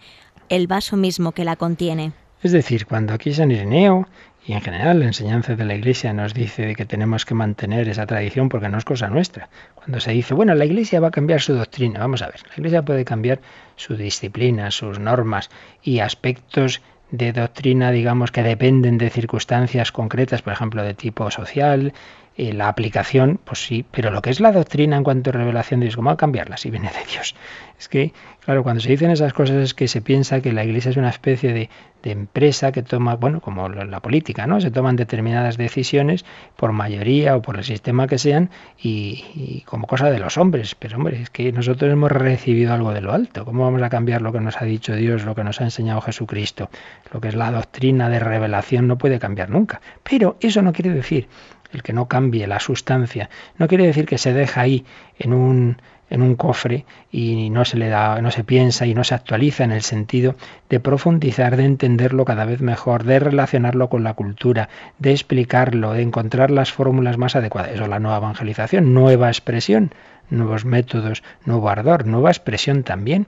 [0.48, 2.12] el vaso mismo que la contiene.
[2.44, 4.06] Es decir, cuando aquí San Ireneo
[4.46, 8.06] y en general la enseñanza de la Iglesia nos dice que tenemos que mantener esa
[8.06, 9.48] tradición porque no es cosa nuestra.
[9.74, 12.54] Cuando se dice, bueno, la Iglesia va a cambiar su doctrina, vamos a ver, la
[12.56, 13.40] Iglesia puede cambiar
[13.74, 15.50] su disciplina, sus normas
[15.82, 21.92] y aspectos de doctrina, digamos, que dependen de circunstancias concretas, por ejemplo, de tipo social,
[22.36, 25.80] y la aplicación, pues sí, pero lo que es la doctrina en cuanto a revelación
[25.80, 27.34] de Dios, ¿cómo va a cambiarla si viene de Dios?
[27.78, 28.12] Es que,
[28.44, 31.10] claro, cuando se dicen esas cosas es que se piensa que la Iglesia es una
[31.10, 31.70] especie de,
[32.02, 34.60] de empresa que toma, bueno, como la política, ¿no?
[34.60, 36.24] Se toman determinadas decisiones
[36.56, 40.74] por mayoría o por el sistema que sean y, y, como cosa de los hombres.
[40.74, 43.44] Pero, hombre, es que nosotros hemos recibido algo de lo alto.
[43.44, 46.00] ¿Cómo vamos a cambiar lo que nos ha dicho Dios, lo que nos ha enseñado
[46.00, 46.70] Jesucristo?
[47.12, 49.80] Lo que es la doctrina de revelación no puede cambiar nunca.
[50.02, 51.28] Pero eso no quiere decir
[51.72, 54.84] el que no cambie la sustancia, no quiere decir que se deja ahí
[55.18, 55.76] en un
[56.10, 59.64] en un cofre y no se le da, no se piensa y no se actualiza
[59.64, 60.36] en el sentido
[60.68, 66.02] de profundizar, de entenderlo cada vez mejor, de relacionarlo con la cultura, de explicarlo, de
[66.02, 67.72] encontrar las fórmulas más adecuadas.
[67.72, 69.92] Eso es la nueva evangelización, nueva expresión,
[70.30, 73.26] nuevos métodos, nuevo ardor, nueva expresión también.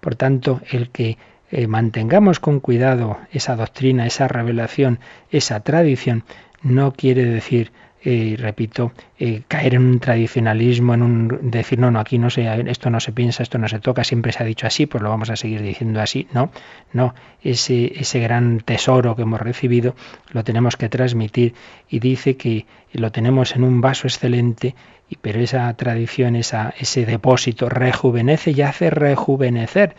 [0.00, 1.18] Por tanto, el que
[1.50, 6.24] eh, mantengamos con cuidado esa doctrina, esa revelación, esa tradición,
[6.62, 11.98] no quiere decir y repito, eh, caer en un tradicionalismo, en un decir, no, no,
[11.98, 14.66] aquí no se, esto no se piensa, esto no se toca, siempre se ha dicho
[14.66, 16.28] así, pues lo vamos a seguir diciendo así.
[16.32, 16.52] No,
[16.92, 19.96] no, ese, ese gran tesoro que hemos recibido
[20.30, 21.54] lo tenemos que transmitir
[21.88, 24.76] y dice que lo tenemos en un vaso excelente,
[25.20, 29.96] pero esa tradición, esa, ese depósito rejuvenece y hace rejuvenecer.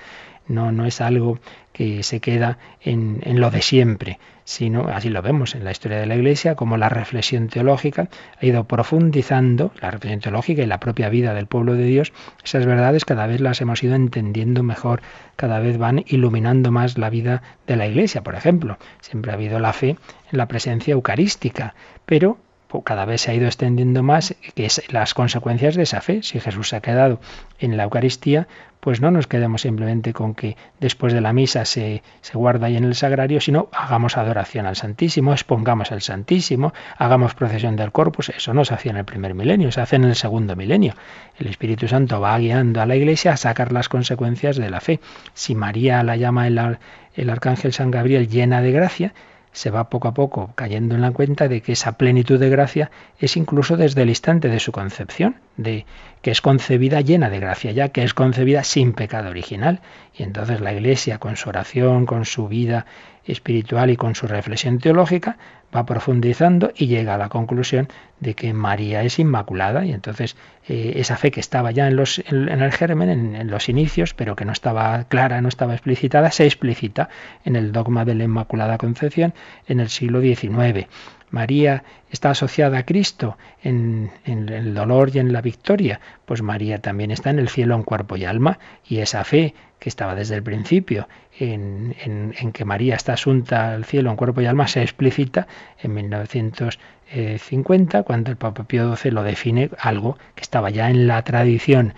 [0.50, 1.40] No, no es algo
[1.72, 4.20] que se queda en, en lo de siempre
[4.50, 8.10] sino así lo vemos en la historia de la Iglesia, como la reflexión teológica
[8.42, 12.66] ha ido profundizando, la reflexión teológica y la propia vida del pueblo de Dios, esas
[12.66, 15.04] verdades cada vez las hemos ido entendiendo mejor,
[15.36, 18.24] cada vez van iluminando más la vida de la Iglesia.
[18.24, 19.98] Por ejemplo, siempre ha habido la fe
[20.32, 21.76] en la presencia eucarística,
[22.08, 22.40] pero
[22.84, 26.22] cada vez se ha ido extendiendo más, que las consecuencias de esa fe.
[26.22, 27.20] Si Jesús se ha quedado
[27.60, 28.48] en la Eucaristía,
[28.80, 32.78] pues no nos quedemos simplemente con que después de la misa se, se guarda ahí
[32.78, 38.30] en el sagrario, sino hagamos adoración al Santísimo, expongamos al Santísimo, hagamos procesión del Corpus.
[38.30, 40.94] Eso no se hacía en el primer milenio, se hace en el segundo milenio.
[41.38, 45.00] El Espíritu Santo va guiando a la Iglesia a sacar las consecuencias de la fe.
[45.34, 46.78] Si María la llama el,
[47.16, 49.14] el Arcángel San Gabriel llena de gracia,
[49.52, 52.92] se va poco a poco cayendo en la cuenta de que esa plenitud de gracia
[53.20, 55.86] es incluso desde el instante de su concepción, de
[56.22, 59.82] que es concebida llena de gracia, ya que es concebida sin pecado original.
[60.16, 62.86] Y entonces la Iglesia, con su oración, con su vida
[63.26, 65.38] espiritual y con su reflexión teológica,
[65.76, 67.88] va profundizando y llega a la conclusión
[68.20, 70.36] de que María es inmaculada y entonces
[70.68, 74.14] eh, esa fe que estaba ya en, los, en, el germen, en, en, los inicios,
[74.14, 77.10] pero que no estaba clara, no estaba explicitada, se explicita
[77.46, 79.34] en el dogma de la Inmaculada Concepción
[79.68, 80.88] en el siglo XIX.
[81.32, 86.80] María está asociada a Cristo en, en, el dolor y en la victoria, pues María
[86.80, 90.36] también está en el cielo en cuerpo y alma, y esa fe que estaba desde
[90.36, 91.08] el principio
[91.40, 95.48] en, en que María está asunta al cielo en cuerpo y alma se explicita
[95.82, 101.24] en 1950 cuando el Papa Pío XII lo define algo que estaba ya en la
[101.24, 101.94] tradición.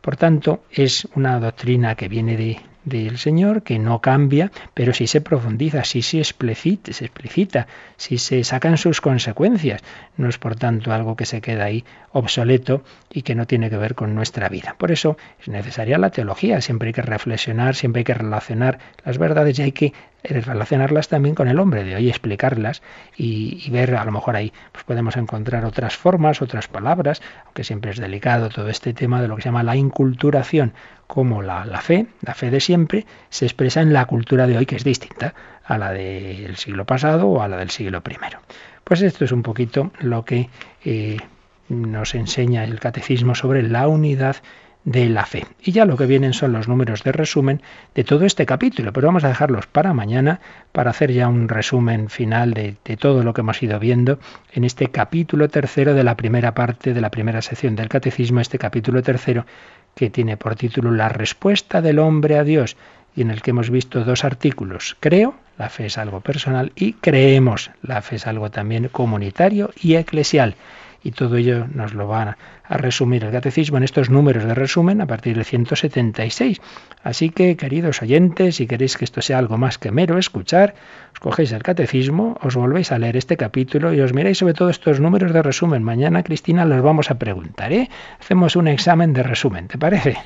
[0.00, 5.06] Por tanto, es una doctrina que viene de, del Señor, que no cambia, pero sí
[5.06, 7.66] se profundiza, sí se explicita, se explicita,
[7.96, 9.82] sí se sacan sus consecuencias.
[10.16, 13.76] No es por tanto algo que se queda ahí obsoleto y que no tiene que
[13.76, 14.74] ver con nuestra vida.
[14.78, 19.18] Por eso es necesaria la teología, siempre hay que reflexionar, siempre hay que relacionar las
[19.18, 19.92] verdades y hay que
[20.22, 22.82] relacionarlas también con el hombre de hoy, explicarlas
[23.16, 27.90] y, ver, a lo mejor ahí pues podemos encontrar otras formas, otras palabras, aunque siempre
[27.90, 30.72] es delicado todo este tema de lo que se llama la inculturación,
[31.06, 34.66] como la, la fe, la fe de siempre, se expresa en la cultura de hoy,
[34.66, 38.40] que es distinta a la del siglo pasado o a la del siglo primero.
[38.84, 40.50] Pues esto es un poquito lo que
[40.84, 41.18] eh,
[41.68, 44.36] nos enseña el catecismo sobre la unidad
[44.84, 45.46] de la fe.
[45.62, 47.60] Y ya lo que vienen son los números de resumen
[47.94, 50.40] de todo este capítulo, pero vamos a dejarlos para mañana
[50.72, 54.18] para hacer ya un resumen final de, de, todo lo que hemos ido viendo
[54.52, 58.58] en este capítulo tercero de la primera parte de la primera sección del catecismo, este
[58.58, 59.44] capítulo tercero
[59.94, 62.76] que tiene por título La respuesta del hombre a Dios
[63.14, 64.96] y en el que hemos visto dos artículos.
[65.00, 69.96] Creo, la fe es algo personal, y creemos, la fe es algo también comunitario y
[69.96, 70.54] eclesial
[71.02, 75.00] y todo ello nos lo va a resumir el catecismo en estos números de resumen
[75.00, 76.60] a partir del 176.
[77.02, 80.74] Así que, queridos oyentes, si queréis que esto sea algo más que mero escuchar,
[81.12, 84.70] os cogéis el catecismo, os volvéis a leer este capítulo y os miráis sobre todo
[84.70, 85.82] estos números de resumen.
[85.82, 87.88] Mañana, Cristina, los vamos a preguntar, ¿eh?
[88.20, 90.16] Hacemos un examen de resumen, ¿te parece?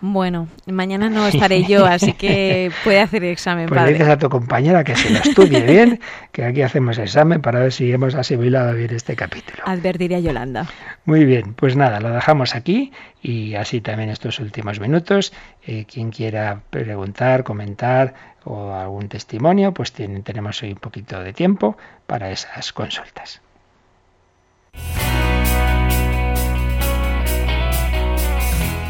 [0.00, 3.92] Bueno, mañana no estaré yo, así que puede hacer el examen, pues padre.
[3.92, 6.00] dices a tu compañera que se lo estudie bien,
[6.32, 9.62] que aquí hacemos examen para ver si hemos asimilado bien este capítulo.
[9.66, 10.66] Advertiré a Yolanda.
[11.04, 12.92] Muy bien, pues nada, lo dejamos aquí
[13.22, 15.32] y así también estos últimos minutos.
[15.66, 21.76] Eh, quien quiera preguntar, comentar o algún testimonio, pues tenemos hoy un poquito de tiempo
[22.06, 23.42] para esas consultas.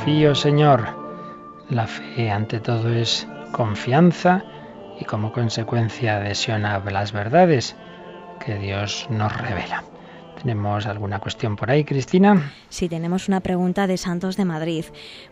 [0.00, 0.86] confío, Señor.
[1.68, 4.42] La fe ante todo es confianza
[4.98, 7.76] y como consecuencia adhesión a las verdades
[8.42, 9.84] que Dios nos revela.
[10.40, 12.50] ¿Tenemos alguna cuestión por ahí, Cristina?
[12.70, 14.86] Sí, tenemos una pregunta de Santos de Madrid.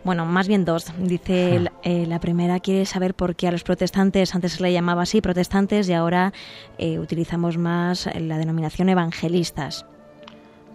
[0.05, 0.93] Bueno, más bien dos.
[0.99, 5.05] Dice, eh, la primera quiere saber por qué a los protestantes, antes se le llamaba
[5.05, 6.35] así, protestantes, y ahora
[6.77, 9.87] eh, utilizamos más la denominación evangelistas.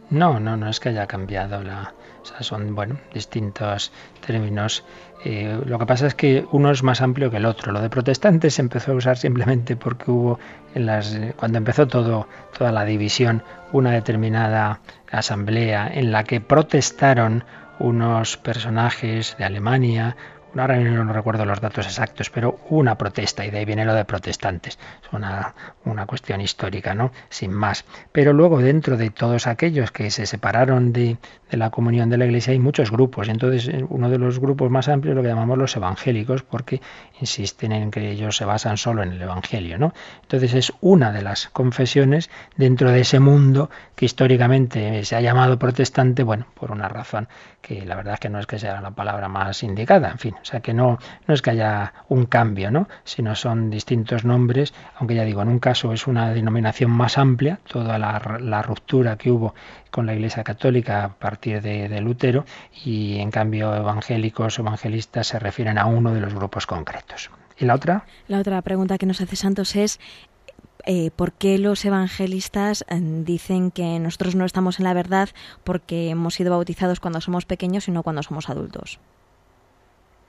[0.10, 1.94] No, no, no es que haya cambiado la,
[2.40, 3.92] son, bueno, distintos
[4.26, 4.84] términos.
[5.26, 7.72] Eh, lo que pasa es que uno es más amplio que el otro.
[7.72, 10.40] Lo de protestantes se empezó a usar simplemente porque hubo,
[10.76, 12.28] en las, cuando empezó todo,
[12.58, 14.82] toda la división, una determinada
[15.12, 17.44] asamblea en la que protestaron
[17.80, 20.16] unos personajes de Alemania,
[20.56, 24.06] ahora no recuerdo los datos exactos, pero una protesta y de ahí viene lo de
[24.06, 24.78] protestantes.
[25.04, 27.12] Es una, una cuestión histórica, ¿no?
[27.30, 27.86] Sin más.
[28.12, 31.18] Pero luego dentro de todos aquellos que se separaron de,
[31.50, 33.30] de la comunión de la Iglesia hay muchos grupos.
[33.30, 36.82] Entonces eh, uno de los grupos más amplios lo que llamamos los evangélicos porque
[37.20, 39.94] insisten en que ellos se basan solo en el Evangelio, ¿no?
[40.22, 45.60] Entonces es una de las confesiones dentro de ese mundo que históricamente se ha llamado
[45.60, 47.28] protestante, bueno, por una razón
[47.62, 50.36] que la verdad es que no es que sea la palabra más indicada, en fin,
[50.44, 52.90] O sea que no, no es que haya un cambio, ¿no?
[53.06, 57.60] Sino son distintos nombres, aunque ya digo, en un caso es una denominación más amplia,
[57.66, 59.56] toda la, la ruptura que hubo
[59.90, 62.44] con la Iglesia Católica a partir de, de, Lutero,
[62.84, 67.32] y en cambio evangélicos o evangelistas se refieren a uno de los grupos concretos.
[67.58, 68.06] ¿Y la otra?
[68.28, 70.00] La otra pregunta que nos hace Santos es
[70.86, 75.30] eh, por qué los evangelistas eh, dicen que nosotros no estamos en la verdad
[75.64, 79.00] porque hemos sido bautizados cuando somos pequeños y no cuando somos adultos.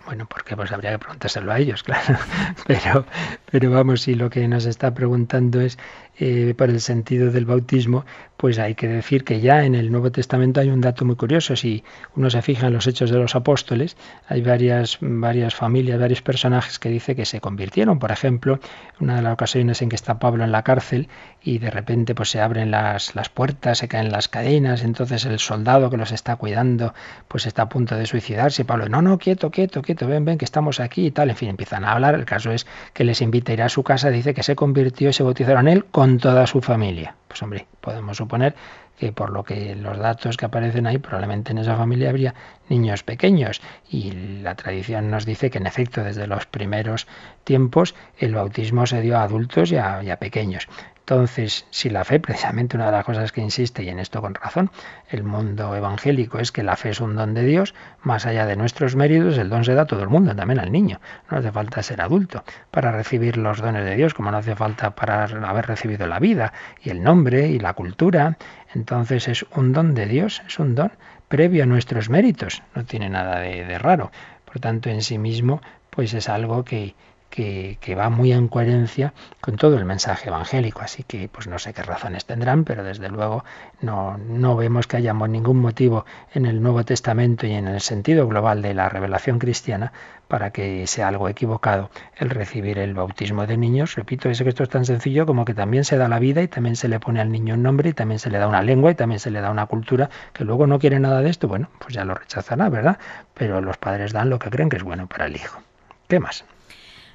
[0.05, 2.18] Bueno, porque pues habría que preguntárselo a ellos, claro.
[2.66, 3.07] Pero,
[3.50, 5.78] pero vamos, si lo que nos está preguntando es
[6.19, 8.05] eh, por el sentido del bautismo,
[8.37, 11.57] pues hay que decir que ya en el Nuevo Testamento hay un dato muy curioso.
[11.57, 11.83] Si
[12.15, 13.97] uno se fija en los hechos de los apóstoles,
[14.29, 17.99] hay varias, varias familias, varios personajes que dice que se convirtieron.
[17.99, 18.61] Por ejemplo,
[19.01, 21.09] una de las ocasiones en que está Pablo en la cárcel
[21.43, 25.39] y de repente pues se abren las, las puertas, se caen las cadenas, entonces el
[25.39, 26.93] soldado que los está cuidando
[27.29, 28.65] pues está a punto de suicidarse.
[28.65, 31.31] Pablo, no, no, quieto, quieto, quieto, ven, ven, que estamos aquí y tal.
[31.31, 32.15] En fin, empiezan a hablar.
[32.15, 35.09] El caso es que les invita a ir a su casa, dice que se convirtió
[35.09, 37.16] y se bautizaron él con con toda su familia.
[37.28, 38.55] Pues hombre, podemos suponer
[38.98, 42.34] que por lo que los datos que aparecen ahí, probablemente en esa familia habría
[42.68, 43.62] niños pequeños.
[43.88, 44.11] Y
[44.42, 47.07] la tradición nos dice que en efecto desde los primeros
[47.44, 50.68] tiempos el bautismo se dio a adultos y a, y a pequeños.
[51.07, 54.34] Entonces, si la fe, precisamente una de las cosas que insiste, y en esto con
[54.34, 54.70] razón,
[55.11, 58.57] el mundo evangélico es que la fe es un don de Dios, más allá de
[58.57, 61.02] nuestros méritos, el don se da a todo el mundo, también al niño.
[61.30, 64.94] No hace falta ser adulto para recibir los dones de Dios, como no hace falta
[64.94, 68.38] para haber recibido la vida y el nombre y la cultura.
[68.74, 70.92] Entonces es un don de Dios, es un don
[71.28, 74.11] previo a nuestros méritos, no tiene nada de, de raro.
[74.46, 76.94] Por tanto, en sí mismo, pues es algo que,
[77.35, 80.82] que, va muy en coherencia con todo el mensaje evangélico.
[80.82, 83.45] Así que, pues no sé qué razones tendrán, pero desde luego
[83.80, 88.28] no, no vemos que haya ningún motivo en el Nuevo Testamento y en el sentido
[88.28, 89.93] global de la revelación cristiana
[90.28, 93.97] para que sea algo equivocado el recibir el bautismo de niños.
[93.97, 96.49] Repito, es que esto es tan sencillo como que también se da la vida y
[96.49, 98.93] también se le pone al niño un nombre y también se le da una lengua
[98.93, 101.49] y también se le da una cultura que luego no quiere nada de esto.
[101.49, 102.99] Bueno, pues ya lo rechazará, ¿verdad?
[103.35, 105.61] Pero los padres dan lo que creen que es bueno para el hijo.
[106.07, 106.45] ¿Qué más?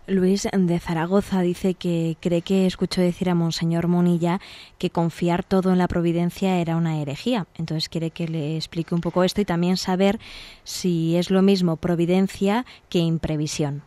[0.10, 4.40] Luis de Zaragoza dice que cree que escuchó decir a Monseñor Monilla
[4.78, 7.46] que confiar todo en la providencia era una herejía.
[7.58, 10.20] Entonces quiere que le explique un poco esto y también saber
[10.64, 13.84] si es lo mismo providencia que imprevisión.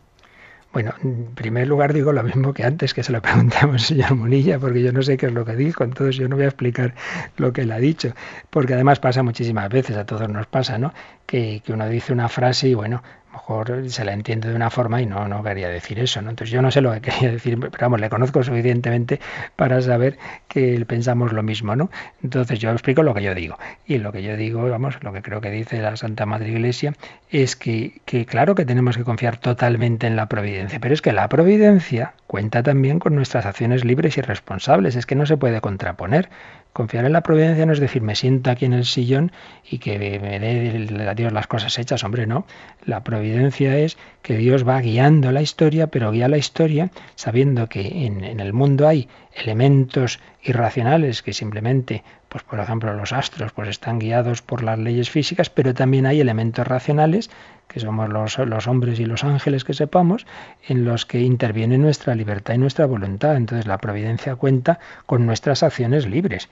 [0.71, 4.57] Bueno, en primer lugar digo lo mismo que antes que se lo preguntamos señor Monilla,
[4.57, 6.95] porque yo no sé qué es lo que dijo, entonces yo no voy a explicar
[7.37, 8.13] lo que él ha dicho,
[8.49, 10.91] porque además pasa muchísimas veces, a todos nos pasa, ¿no?
[11.27, 13.03] Que, que uno dice una frase y bueno,
[13.33, 16.21] mejor se la entiende de una forma y no, no quería decir eso.
[16.21, 16.29] ¿no?
[16.29, 19.19] Entonces yo no sé lo que quería decir, pero vamos, le conozco suficientemente
[19.55, 20.17] para saber
[20.47, 21.75] que pensamos lo mismo.
[21.75, 21.89] ¿no?
[22.23, 23.57] Entonces yo explico lo que yo digo.
[23.85, 26.93] Y lo que yo digo, vamos, lo que creo que dice la Santa Madre Iglesia
[27.29, 31.11] es que, que claro que tenemos que confiar totalmente en la providencia, pero es que
[31.11, 34.95] la providencia cuenta también con nuestras acciones libres y responsables.
[34.95, 36.29] Es que no se puede contraponer.
[36.73, 39.31] Confiar en la providencia no es decir, me siento aquí en el sillón
[39.69, 42.03] y que me dé a Dios las cosas hechas.
[42.03, 42.47] Hombre, no.
[42.85, 48.05] La providencia es que Dios va guiando la historia, pero guía la historia sabiendo que
[48.05, 53.99] en, el mundo hay elementos irracionales que simplemente, pues por ejemplo los astros, pues están
[53.99, 57.29] guiados por las leyes físicas, pero también hay elementos racionales
[57.67, 60.27] que somos los, hombres y los ángeles que sepamos,
[60.67, 63.35] en los que interviene nuestra libertad y nuestra voluntad.
[63.35, 66.49] Entonces la providencia cuenta con nuestras acciones libres.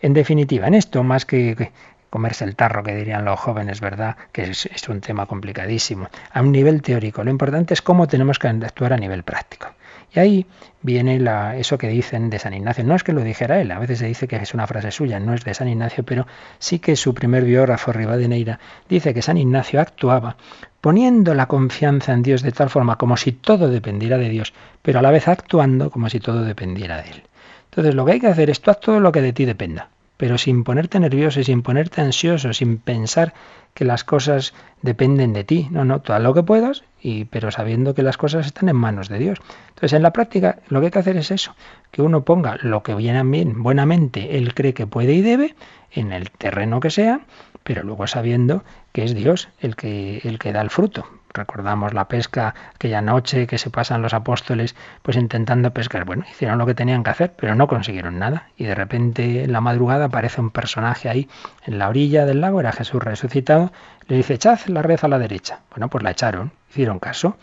[0.00, 1.70] En definitiva, en esto, más que
[2.14, 4.16] comerse el tarro, que dirían los jóvenes, ¿verdad?
[4.30, 6.10] Que es, un tema complicadísimo.
[6.32, 9.66] A un nivel teórico, lo importante es cómo tenemos que actuar a nivel práctico.
[10.14, 10.46] Y ahí
[10.80, 12.84] viene la, eso que dicen de San Ignacio.
[12.84, 15.18] No es que lo dijera él, a veces se dice que es una frase suya,
[15.18, 16.28] no es de San Ignacio, pero
[16.60, 20.36] sí que su primer biógrafo, Rivadeneira, dice que San Ignacio actuaba
[20.80, 25.00] poniendo la confianza en Dios de tal forma como si todo dependiera de Dios, pero
[25.00, 27.22] a la vez actuando como si todo dependiera de Él.
[27.70, 29.88] Entonces lo que hay que hacer es tú haz todo lo que de ti dependa,
[30.16, 33.34] pero sin ponerte nervioso sin ponerte ansioso, sin pensar
[33.74, 35.68] que las cosas dependen de ti.
[35.70, 39.08] No, no, todo lo que puedas, y, pero sabiendo que las cosas están en manos
[39.08, 39.38] de Dios.
[39.70, 41.54] Entonces, en la práctica, lo que hay que hacer es eso,
[41.90, 45.54] que uno ponga lo que bien, buenamente, él cree que puede y debe,
[45.90, 47.20] en el terreno que sea,
[47.64, 51.06] pero luego sabiendo que es Dios el que, el que da el fruto.
[51.34, 56.04] Recordamos la pesca aquella noche que se pasan los apóstoles pues intentando pescar.
[56.04, 58.50] Bueno, hicieron lo que tenían que hacer, pero no consiguieron nada.
[58.56, 61.28] Y de repente en la madrugada aparece un personaje ahí
[61.66, 63.72] en la orilla del lago, era Jesús resucitado,
[64.06, 65.58] le dice, echad la red a la derecha.
[65.70, 67.36] Bueno, pues la echaron, hicieron caso.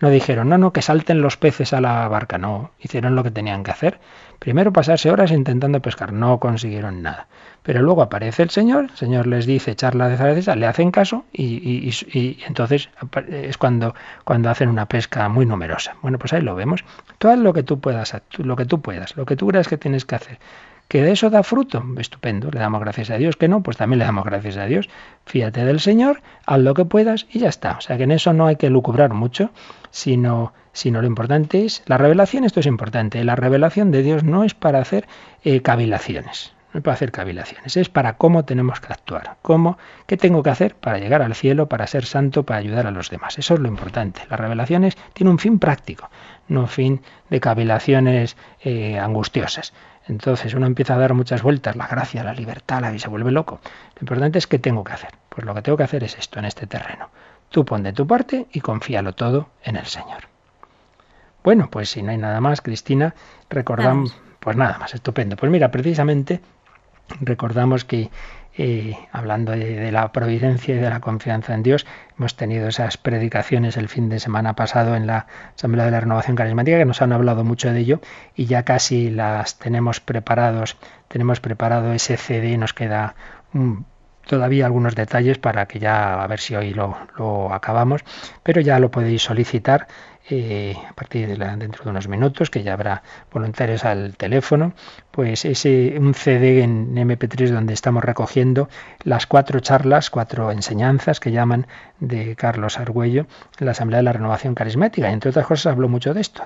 [0.00, 2.38] No dijeron, no, no, que salten los peces a la barca.
[2.38, 3.98] No, hicieron lo que tenían que hacer.
[4.38, 7.26] Primero pasarse horas intentando pescar, no consiguieron nada.
[7.62, 11.24] Pero luego aparece el Señor, el Señor les dice charla de Zaragoza, le hacen caso
[11.32, 12.90] y, y, entonces
[13.28, 15.96] es cuando, cuando hacen una pesca muy numerosa.
[16.00, 16.84] Bueno, pues ahí lo vemos.
[17.18, 20.04] Haz lo que tú puedas, lo que tú puedas, lo que tú creas que tienes
[20.04, 20.38] que hacer.
[20.86, 23.36] Que de eso da fruto, estupendo, le damos gracias a Dios.
[23.36, 24.88] Que no, pues también le damos gracias a Dios.
[25.24, 27.78] Fíjate del Señor, haz lo que puedas y ya está.
[27.78, 29.50] O sea que en eso no hay que lucubrar mucho,
[29.96, 32.44] sino, sino lo importante es la revelación.
[32.44, 33.24] Esto es importante.
[33.24, 35.08] La revelación de Dios no es para hacer
[35.42, 40.42] eh, cavilaciones no para hacer cavilaciones, es para cómo tenemos que actuar, cómo, qué tengo
[40.42, 43.38] que hacer para llegar al cielo, para ser santo, para ayudar a los demás.
[43.38, 44.20] Eso es lo importante.
[44.28, 46.10] Las revelaciones tienen un fin práctico,
[46.48, 49.72] no un fin de cavilaciones eh, angustiosas.
[50.06, 53.32] Entonces uno empieza a dar muchas vueltas, la gracia, la libertad, la y se vuelve
[53.32, 53.60] loco.
[53.94, 55.12] Lo importante es qué tengo que hacer.
[55.30, 57.08] Pues lo que tengo que hacer es esto en este terreno.
[57.56, 60.28] Tú pon de tu parte y confíalo todo en el Señor.
[61.42, 63.14] Bueno, pues si no hay nada más, Cristina,
[63.48, 65.36] recordamos, pues nada más, estupendo.
[65.36, 66.42] Pues mira, precisamente
[67.20, 68.10] Recordamos que
[68.58, 71.86] eh, hablando de, la providencia y de la confianza en Dios,
[72.18, 76.36] hemos tenido esas predicaciones el fin de semana pasado en la Asamblea de la Renovación
[76.36, 78.00] Carismática que nos han hablado mucho de ello
[78.34, 80.76] y ya casi las tenemos preparados,
[81.08, 83.14] tenemos preparado ese CD, nos queda
[84.26, 88.02] todavía algunos detalles para que ya a ver si hoy lo, acabamos,
[88.42, 89.86] pero ya lo podéis solicitar
[90.28, 94.72] eh, a partir de la, dentro de unos minutos, que ya habrá voluntarios al teléfono,
[95.12, 98.68] pues ese un CD en MP3 donde estamos recogiendo
[99.04, 101.68] las cuatro charlas, cuatro enseñanzas que llaman
[102.00, 103.26] de Carlos Argüello
[103.60, 105.08] en la Asamblea de la Renovación Carismática.
[105.08, 106.42] Y entre otras cosas habló mucho de esto,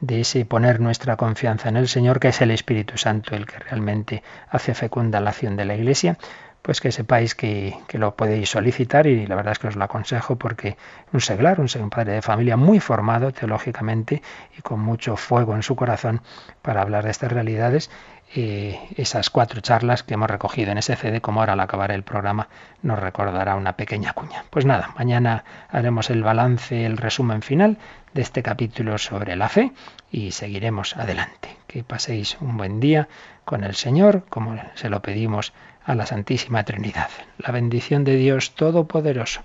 [0.00, 3.58] de ese poner nuestra confianza en el Señor, que es el Espíritu Santo el que
[3.58, 6.16] realmente hace fecunda la acción de la Iglesia
[6.62, 10.36] pues que sepáis que, lo podéis solicitar y la verdad es que os lo aconsejo
[10.36, 10.76] porque
[11.12, 14.22] un seglar, un, un padre de familia muy formado teológicamente
[14.56, 16.22] y con mucho fuego en su corazón
[16.62, 17.90] para hablar de estas realidades,
[18.34, 22.02] eh, esas cuatro charlas que hemos recogido en ese CD, como ahora al acabar el
[22.02, 22.48] programa
[22.80, 24.44] nos recordará una pequeña cuña.
[24.48, 27.76] Pues nada, mañana haremos el balance, el resumen final
[28.14, 29.72] de este capítulo sobre la fe
[30.10, 31.56] y seguiremos adelante.
[31.66, 33.08] Que paséis un buen día
[33.44, 35.52] con el Señor, como se lo pedimos
[35.84, 37.10] a la Santísima Trinidad.
[37.38, 39.42] La bendición de Dios Todopoderoso,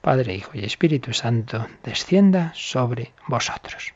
[0.00, 3.94] Padre, Hijo y Espíritu Santo, descienda sobre vosotros.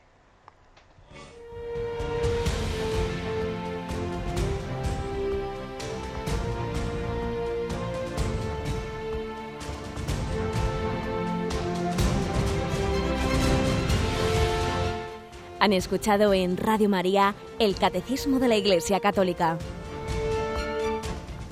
[15.61, 19.57] Han escuchado en Radio María el Catecismo de la Iglesia Católica